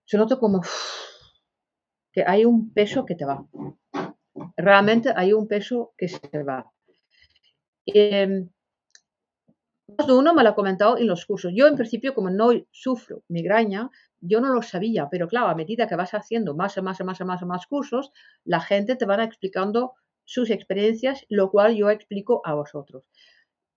[0.05, 0.61] se nota como
[2.11, 3.45] que hay un peso que te va.
[4.55, 6.71] Realmente hay un peso que se va.
[7.85, 8.49] Em,
[9.97, 11.51] más de uno me lo ha comentado en los cursos.
[11.55, 13.89] Yo, en principio, como no sufro migraña,
[14.21, 17.03] yo no lo sabía, pero claro, a medida que vas haciendo más y más y
[17.03, 18.11] más y más más cursos,
[18.43, 19.93] la gente te va explicando
[20.25, 23.05] sus experiencias, lo cual yo explico a vosotros.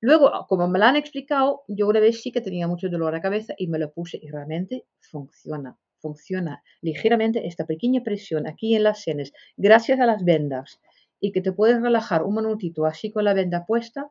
[0.01, 3.21] Luego, como me lo han explicado, yo una vez sí que tenía mucho dolor de
[3.21, 5.79] cabeza y me lo puse y realmente funciona.
[6.01, 10.81] funciona ligeramente esta pequeña presión aquí en las sienes, gracias a las vendas,
[11.21, 14.09] y que te puedes relajar un minutito así con la venda puesta,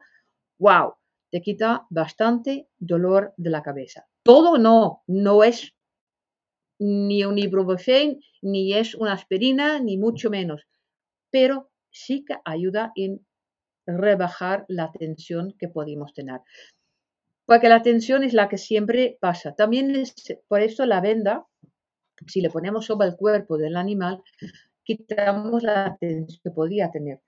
[0.59, 0.93] wow,
[1.32, 4.08] te quita bastante dolor de la cabeza.
[4.24, 5.74] Todo no, no es
[6.80, 10.68] ni un ibuprofeno, ni es una aspirina, ni mucho menos,
[11.30, 13.26] pero sí que ayuda en
[13.86, 16.42] rebajar la tensión que podemos tener.
[17.46, 19.56] Porque la tensión es la que siempre pasa.
[19.56, 20.13] También es
[20.48, 21.48] por eso la venda,
[22.28, 24.22] si le ponemos sobre el cuerpo del animal,
[24.84, 27.20] quitamos la tensión que podía tener.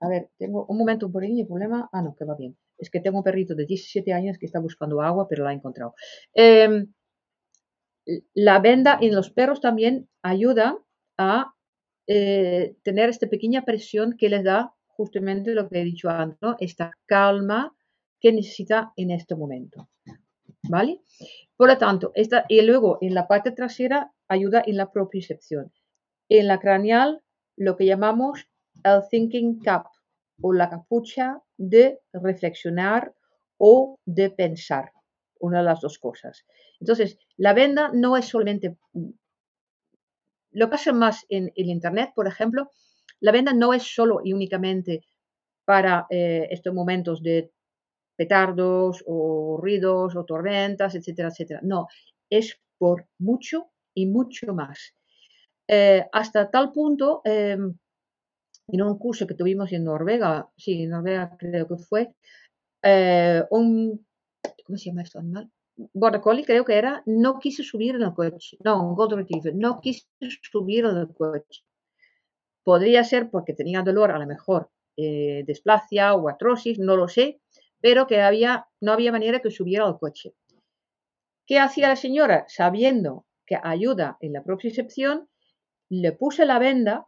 [0.00, 1.88] A ver, tengo un momento, un pequeño problema.
[1.92, 2.56] Ah, no, que va bien.
[2.76, 5.54] Es que tengo un perrito de 17 años que está buscando agua, pero la ha
[5.54, 5.94] encontrado.
[6.34, 6.92] Em,
[8.34, 10.78] la venda en los perros también ayuda
[11.18, 11.54] a
[12.06, 16.56] eh, tener esta pequeña presión que les da justamente lo que he dicho antes, ¿no?
[16.58, 17.76] esta calma
[18.20, 19.88] que necesita en este momento.
[20.68, 21.00] ¿Vale?
[21.56, 25.72] Por lo tanto, esta, y luego en la parte trasera ayuda en la propiocepción.
[26.28, 27.22] En la craneal,
[27.56, 28.47] lo que llamamos
[28.84, 29.86] el thinking cap
[30.40, 33.14] o la capucha de reflexionar
[33.58, 34.92] o de pensar,
[35.40, 36.44] una de las dos cosas.
[36.80, 38.76] Entonces, la venda no es solamente,
[40.52, 42.70] lo pasa más en el Internet, por ejemplo,
[43.20, 45.04] la venda no es solo y únicamente
[45.64, 47.50] para eh, estos momentos de
[48.16, 51.60] petardos o ruidos o tormentas, etcétera, etcétera.
[51.62, 51.88] No,
[52.30, 54.94] es por mucho y mucho más.
[55.66, 57.76] Eh, hasta tal punto, em,
[58.68, 62.14] en un curso que tuvimos en Noruega, sí, en Noruega creo que fue,
[62.82, 64.06] eh, un,
[64.64, 65.50] ¿cómo se llama esto animal?
[65.94, 68.56] Border Collie creo que era, no quiso subir en el coche.
[68.64, 70.06] No, un Golden Retriever, no quiso
[70.42, 71.62] subir en el coche.
[72.64, 75.46] Podría ser porque tenía dolor, a lo mejor, eh,
[76.14, 77.40] o atrosis, no lo sé,
[77.80, 80.34] pero que había, no había manera que subiera al coche.
[81.46, 82.44] ¿Qué hacía la señora?
[82.48, 85.28] Sabiendo que ayuda en la propiocepción,
[85.88, 87.06] le puse la venda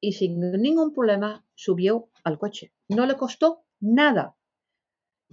[0.00, 2.72] y sin ningún problema subió al coche.
[2.88, 4.36] No le costó nada.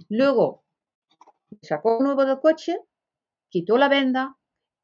[0.10, 0.64] Luego
[1.62, 2.78] sacó nuevo del coche,
[3.50, 4.38] quitó la venda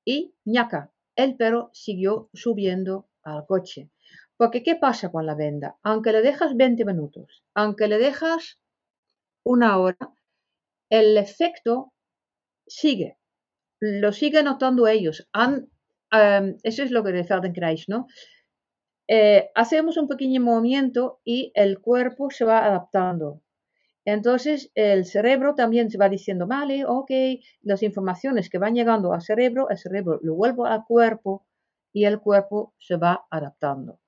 [0.05, 3.91] y ñaca, el perro siguió subiendo al coche.
[4.37, 5.77] Porque ¿qué pasa con la venda?
[5.83, 8.59] Aunque le dejas 20 minutos, aunque le dejas
[9.43, 10.13] una hora,
[10.89, 11.93] el efecto
[12.65, 13.17] sigue,
[13.79, 15.27] lo siguen notando ellos.
[16.11, 18.07] Em, eso es lo que de Feldenkrais, ¿no?
[19.15, 23.43] Eh, hacemos un pequeño movimiento y el cuerpo se va adaptando.
[24.05, 27.11] Entonces el cerebro también se va diciendo, vale, ok,
[27.61, 31.45] las informaciones que van llegando al cerebro, el cerebro lo vuelve al cuerpo
[31.93, 33.99] y el cuerpo se va adaptando.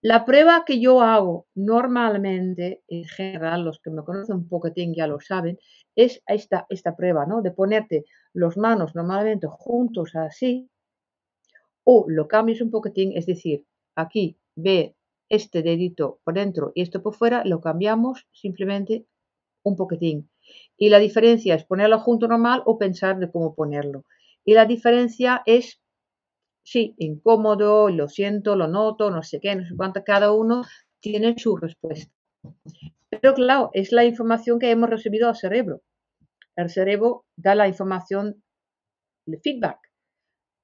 [0.00, 5.06] La prueba que yo hago normalmente, en general, los que me conocen un poquitín ya
[5.06, 5.58] lo saben,
[5.94, 7.42] es esta, esta prueba, ¿no?
[7.42, 10.70] De ponerte los manos normalmente juntos así,
[11.84, 14.94] o lo cambias un poquitín, es decir, aquí ve
[15.28, 19.06] este dedito por dentro y esto por fuera, lo cambiamos simplemente
[19.62, 20.30] un poquitín.
[20.76, 24.04] Y la diferencia es ponerlo junto normal o pensar de cómo ponerlo.
[24.44, 25.80] Y la diferencia es
[26.64, 30.62] sí, incómodo, lo siento, lo noto, no sé qué, no sé cuánto, cada uno
[31.00, 32.12] tiene su respuesta.
[33.08, 35.82] Pero claro, es la información que hemos recibido al cerebro.
[36.56, 38.42] El cerebro da la información
[39.26, 39.78] de feedback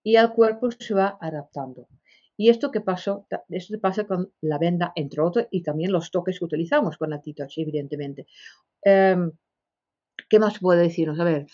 [0.02, 1.88] y el cuerpo se va adaptando.
[2.36, 6.38] Y esto que pasó, esto pasa con la venda, entre otros, y también los toques
[6.38, 8.26] que utilizamos con la T-Touch, evidentemente.
[8.82, 9.32] Em,
[10.28, 11.18] ¿Qué más puedo decirnos?
[11.20, 11.46] A ver,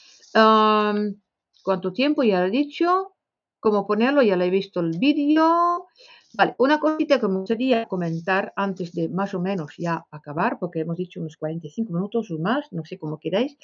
[1.63, 2.23] ¿cuánto tiempo?
[2.23, 3.15] Ya lo he dicho
[3.61, 5.87] cómo ponerlo, ya lo he visto el vídeo.
[6.35, 10.81] Vale, una cosita que me gustaría comentar antes de más o menos ya acabar, porque
[10.81, 13.57] hemos dicho unos 45 minutos o más, no sé cómo queráis.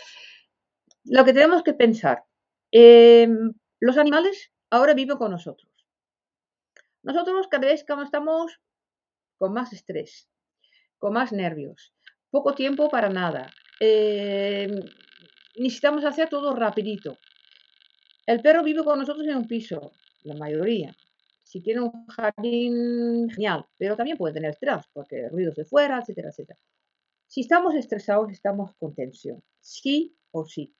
[1.04, 2.24] Lo que tenemos que pensar,
[2.70, 5.67] em, los animales ahora viven con nosotros.
[7.02, 8.58] Nosotros cada vez que estamos
[9.38, 10.28] con más estrés,
[10.98, 11.94] con más nervios,
[12.30, 13.50] poco tiempo para nada.
[13.80, 14.72] Em,
[15.56, 17.16] necesitamos hacer todo rapidito.
[18.26, 19.92] El perro vive con nosotros en un piso,
[20.24, 20.94] la mayoría.
[21.42, 26.28] Si tiene un jardín, genial, pero también puede tener estrés, porque ruidos de fuera, etcétera,
[26.28, 26.58] etcétera.
[27.26, 29.42] Si estamos estresados, estamos con tensión.
[29.60, 30.74] Sí o sí.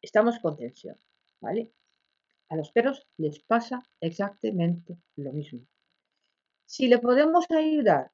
[0.00, 0.96] Estamos con tensión,
[1.40, 1.72] ¿vale?
[2.52, 5.66] A los perros les pasa exactamente lo mismo.
[6.66, 8.12] Si le podemos ayudar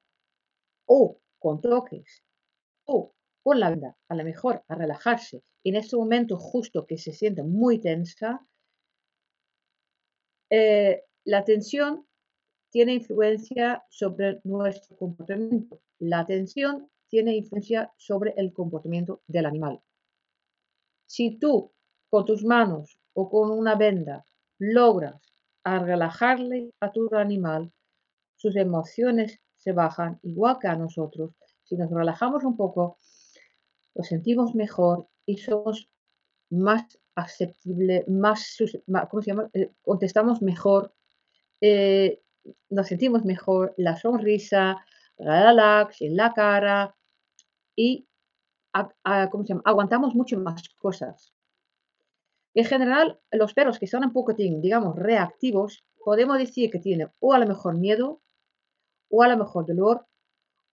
[0.85, 2.23] o con toques
[2.85, 3.13] o
[3.43, 7.43] con la venda, a lo mejor a relajarse en este momento justo que se siente
[7.43, 8.47] muy tensa,
[10.49, 12.07] eh, la tensión
[12.69, 15.81] tiene influencia sobre nuestro comportamiento.
[15.97, 19.81] La tensión tiene influencia sobre el comportamiento del animal.
[21.07, 21.73] Si tú
[22.09, 24.23] con tus manos o con una venda
[24.59, 25.21] logras
[25.63, 27.71] a relajarle a tu animal,
[28.35, 31.31] sus emociones se bajan igual que a nosotros.
[31.63, 32.97] Si nos relajamos un poco,
[33.95, 35.89] lo sentimos mejor y somos
[36.49, 38.57] más aceptable, más,
[39.09, 39.49] ¿cómo se llama?
[39.53, 40.93] Eh, contestamos mejor,
[41.61, 42.21] eh,
[42.69, 44.77] nos sentimos mejor, la sonrisa,
[45.17, 46.95] la relax en la cara
[47.75, 48.07] y
[49.31, 49.61] ¿cómo se llama?
[49.65, 51.33] aguantamos mucho más cosas.
[52.53, 57.33] En general, los perros que son un poco, digamos, reactivos, podemos decir que tienen o
[57.33, 58.21] a lo mejor miedo,
[59.09, 60.05] o a lo mejor dolor,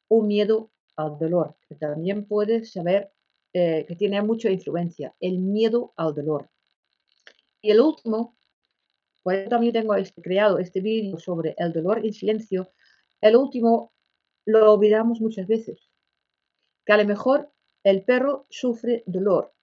[0.08, 3.12] o miedo al dolor, que también puede saber
[3.52, 6.50] eh, que tiene mucha influencia, el miedo al dolor.
[7.60, 8.36] Y el último,
[9.22, 12.70] por también tengo este, creado este vídeo sobre el dolor en silencio,
[13.20, 13.92] el último
[14.44, 15.90] lo olvidamos muchas veces,
[16.84, 17.50] que a lo mejor
[17.82, 19.55] el perro sufre dolor.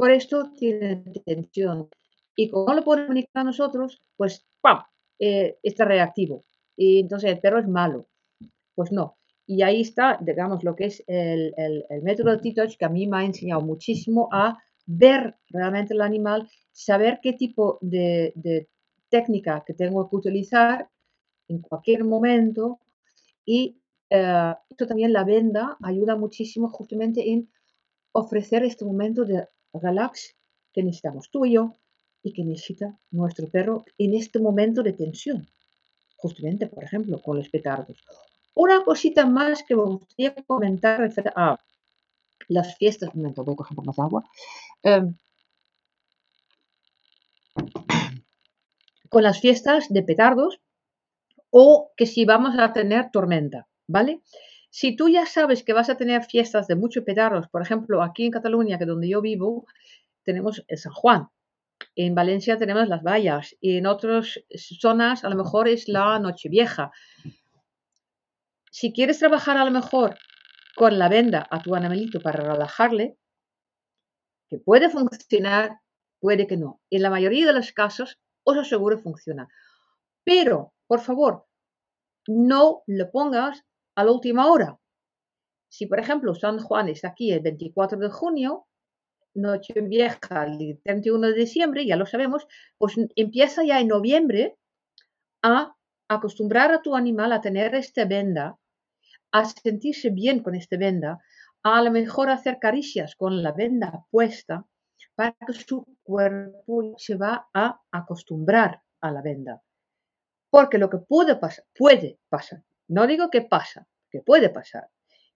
[0.00, 1.90] Por esto tiene tensión.
[2.34, 4.78] Y como lo podemos comunicar a nosotros, pues ¡pam!
[5.18, 6.42] Eh, está reactivo.
[6.74, 8.08] Y entonces el perro es malo.
[8.74, 9.18] Pues no.
[9.46, 13.18] Y ahí está, digamos, lo que es el, método de T-Touch que a mí me
[13.18, 18.32] ha enseñado muchísimo a ver realmente el animal, saber qué tipo de,
[19.10, 20.88] técnica que tengo que utilizar
[21.46, 22.80] en cualquier momento
[23.44, 23.76] y
[24.08, 27.50] eh, esto también la venda ayuda muchísimo justamente en
[28.12, 30.36] ofrecer este momento de relax
[30.72, 31.76] que necesitamos tú y yo
[32.22, 35.48] y que necesita nuestro perro en este momento de tensión.
[36.16, 37.96] Justamente, por ejemplo, con los petardos
[38.54, 41.58] una cosita más que me gustaría comentar a
[42.48, 43.10] las fiestas.
[43.14, 44.24] Un momento, voy a coger más agua.
[44.82, 45.14] Em,
[49.08, 50.60] con las fiestas de petardos
[51.50, 54.20] o que si vamos a tener tormenta, ¿vale?
[54.70, 58.24] Si tú ya sabes que vas a tener fiestas de muchos petardos, por ejemplo, aquí
[58.24, 59.66] en Cataluña, que donde yo vivo,
[60.24, 61.28] tenemos el San Juan.
[61.96, 64.40] En Valencia tenemos las vallas y en otras
[64.80, 66.92] zonas a lo mejor es la Nochevieja
[68.70, 70.16] si quieres trabajar a lo mejor
[70.76, 73.18] con la venda a tu animalito para relajarle,
[74.48, 75.80] que puede funcionar,
[76.20, 76.80] puede que no.
[76.90, 79.48] En la mayoría de los casos, os aseguro funciona.
[80.24, 81.46] Pero, por favor,
[82.26, 83.64] no lo pongas
[84.00, 84.78] a la última hora.
[85.68, 88.66] Si, por ejemplo, San Juan está aquí el 24 de junio,
[89.34, 92.46] Noche Vieja el 31 de diciembre, ya lo sabemos,
[92.78, 94.56] pues empieza ya en noviembre
[95.42, 95.76] a
[96.08, 98.58] acostumbrar a tu animal a tener esta venda
[99.32, 101.18] a sentirse bien con esta venda,
[101.62, 104.66] a lo mejor hacer caricias con la venda puesta
[105.14, 109.62] para que su cuerpo se va a acostumbrar a la venda.
[110.50, 114.90] Porque lo que puede pasar, puede pasar, no digo que pasa, que puede pasar,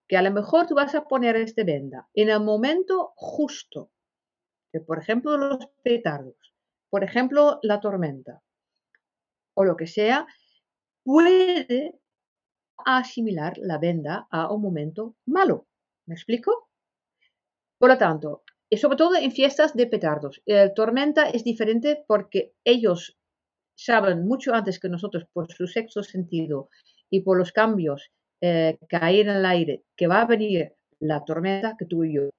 [0.09, 3.93] que a lo mejor tú vas a poner esta venda en el momento justo,
[4.73, 6.55] que por ejemplo los petardos,
[6.91, 8.43] por ejemplo la tormenta,
[9.55, 10.27] o lo que sea,
[11.05, 12.01] puede
[12.85, 15.69] asimilar la venda a un momento malo.
[16.07, 16.71] ¿Me explico?
[17.79, 20.43] Por lo tanto, y sobre todo en fiestas de petardos.
[20.45, 23.17] El tormenta es diferente porque ellos
[23.77, 26.69] saben mucho antes que nosotros por su sexto sentido
[27.11, 31.77] y por los cambios eh, hay en el aire que va a venir la tormenta
[31.79, 32.31] que tú y yo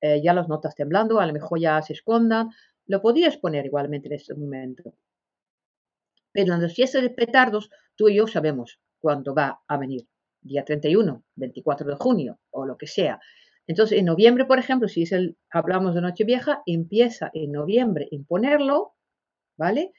[0.00, 2.50] eh, ya los notas temblando, a lo mejor ya se escondan,
[2.86, 4.94] lo podías poner igualmente en ese momento.
[6.32, 10.06] Pero en las fiestas de petardos, tú y yo sabemos cuando va a venir,
[10.42, 13.18] día 31, 24 de junio o lo que sea.
[13.66, 18.26] Entonces, en noviembre, por ejemplo, si es el, hablamos de Nochevieja, empieza en noviembre en
[18.26, 18.94] ponerlo,
[19.56, 19.92] ¿vale?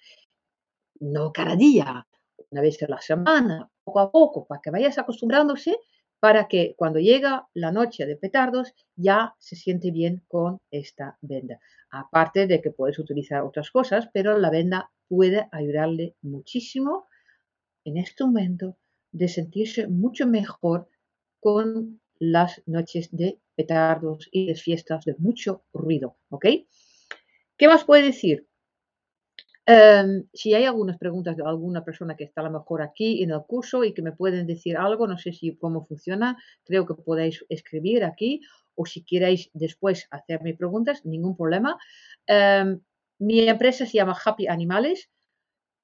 [0.99, 2.07] No cada día,
[2.51, 5.77] una vez a la semana, poco a poco, para que vayas acostumbrándose,
[6.19, 11.59] para que cuando llega la noche de petardos ya se siente bien con esta venda.
[11.91, 17.07] Aparte de que puedes utilizar otras cosas, pero la venda puede ayudarle muchísimo
[17.85, 18.75] en este momento
[19.11, 20.89] de sentirse mucho mejor
[21.39, 26.45] con las noches de petardos y de fiestas de mucho ruido, ¿ok?
[27.57, 28.47] ¿Qué más puede decir?
[29.67, 33.31] Em, si hay algunas preguntas de alguna persona que está a lo mejor aquí en
[33.31, 36.93] el curso y que me pueden decir algo, no sé si cómo funciona, creo que
[36.93, 38.41] podéis escribir aquí
[38.75, 41.77] o si queréis después hacerme preguntas, ningún problema.
[42.27, 42.79] Em,
[43.19, 45.09] mi empresa se llama Happy Animales.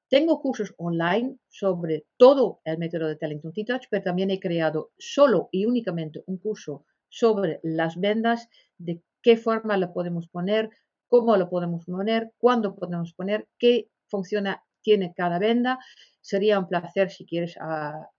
[0.09, 5.49] Tengo cursos online sobre todo el método de Tellington T-Touch, pero también he creado solo
[5.51, 10.69] y únicamente un curso sobre las vendas, de qué forma lo podemos poner,
[11.11, 15.77] cómo lo podemos poner, cuándo podemos poner, qué funciona tiene cada venda.
[16.21, 17.57] Sería un placer si quieres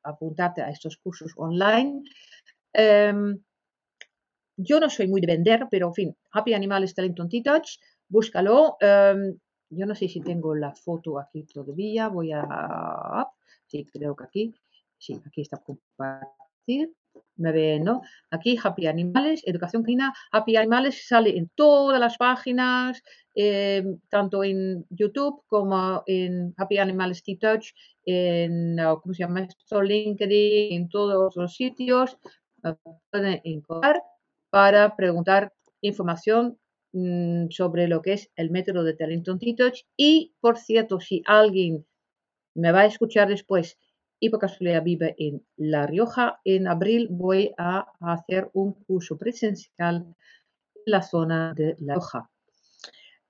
[0.03, 2.03] apuntarte a estos cursos online.
[2.75, 3.41] Em,
[4.59, 7.79] yo no soy muy de vender, pero en fin, Happy Animales Tellington T-Touch
[8.09, 8.77] búscalo.
[8.79, 9.39] Em,
[9.71, 12.09] yo no sé si tengo la foto aquí todavía.
[12.09, 13.27] Voy a...
[13.67, 14.55] Sí, creo que aquí.
[14.99, 16.93] Sí, aquí está compartir.
[17.37, 18.03] Me ven, ¿no?
[18.31, 20.13] Aquí Happy Animales, Educación Canina.
[20.31, 23.03] Happy Animales sale en todas las páginas,
[23.35, 27.73] em, tanto en YouTube como en Happy Animales T-Touch,
[28.05, 29.83] en, ¿cómo se llama esto?
[29.83, 32.19] LinkedIn, en todos los sitios.
[33.11, 34.01] pueden encontrar
[34.51, 36.59] para preguntar información
[36.93, 39.85] mm, sobre lo que es el método de Talenton T-Touch.
[39.97, 41.87] Y, por cierto, si alguien
[42.55, 43.79] me va a escuchar después
[44.23, 49.97] y por casualidad vive en La Rioja, en abril voy a hacer un curso presencial
[49.97, 50.15] en
[50.87, 52.31] la zona de La Rioja.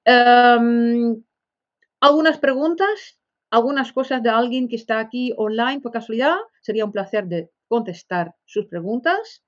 [0.05, 1.25] Em,
[1.99, 3.19] algunas preguntas,
[3.51, 6.37] algunas cosas de alguien que está aquí online por casualidad.
[6.61, 9.43] Sería un placer de contestar sus preguntas.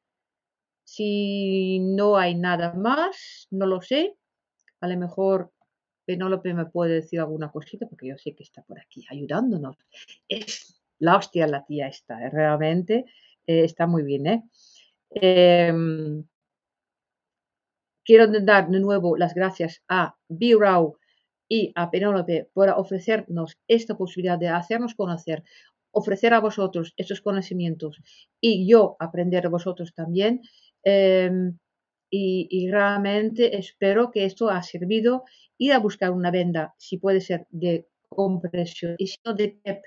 [0.85, 4.17] Si no hay nada más, no lo sé.
[4.81, 5.53] A lo mejor
[6.07, 9.77] Penélope me puede decir alguna cosita porque yo sé que está por aquí ayudándonos.
[11.05, 12.31] La hostia la tía está, ¿eh?
[12.31, 13.05] realmente
[13.47, 14.27] eh, está muy bien.
[14.27, 14.43] ¿eh?
[15.11, 16.25] Em,
[18.05, 20.97] quiero dar de nuevo las gracias a B-Raw
[21.49, 25.45] y a Penélope por ofrecernos esta posibilidad de hacernos conocer,
[25.93, 28.01] ofrecer a vosotros estos conocimientos
[28.41, 30.41] y yo aprender de vosotros también.
[30.83, 31.59] Em,
[32.11, 35.25] y, realmente espero que esto ha servido
[35.59, 39.83] ir a buscar una venda, si puede ser de compresión y si no de TEP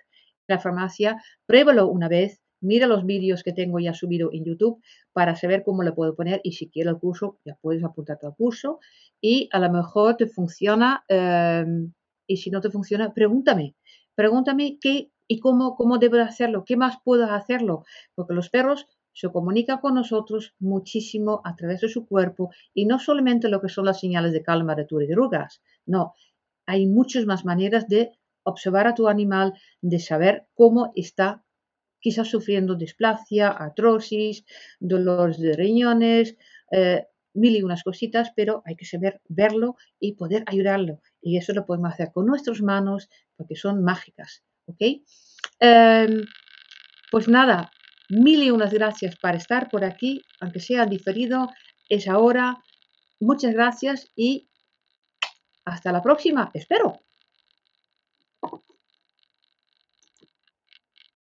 [0.48, 4.82] la farmacia, pruébalo una vez, mira los vídeos que tengo ya subido en YouTube
[5.14, 8.36] para saber cómo lo puedo poner y si quieres el curso, ya puedes apuntarte al
[8.36, 8.80] curso
[9.22, 11.93] y a lo mejor te funciona em,
[12.28, 13.76] y si no te funciona, pregúntame,
[14.16, 17.84] pregúntame qué y cómo, cómo debo hacerlo, qué más puedo hacerlo,
[18.16, 23.00] porque los perros se comunican con nosotros muchísimo a través de su cuerpo y no
[23.00, 25.16] solamente lo que son las señales de calma, de y de
[25.88, 26.14] no,
[26.68, 28.12] hay muchas más maneras de
[28.48, 31.43] observar a tu animal, de saber cómo está
[32.00, 34.45] quizás sufriendo displasia, artrosis,
[34.80, 36.38] dolores de riñones,
[36.72, 41.02] eh, mil y unas cositas, pero hay que saber verlo y poder ayudarlo.
[41.22, 44.43] Y eso lo podemos hacer con nuestras manos porque son mágicas.
[44.66, 44.82] ¿ok?
[45.60, 46.26] Em,
[47.12, 47.72] pues nada,
[48.10, 51.50] mil y unas gracias por estar por aquí, aunque sea diferido,
[51.89, 52.64] es ahora.
[53.20, 54.50] Muchas gracias y
[55.66, 57.07] hasta la próxima, espero.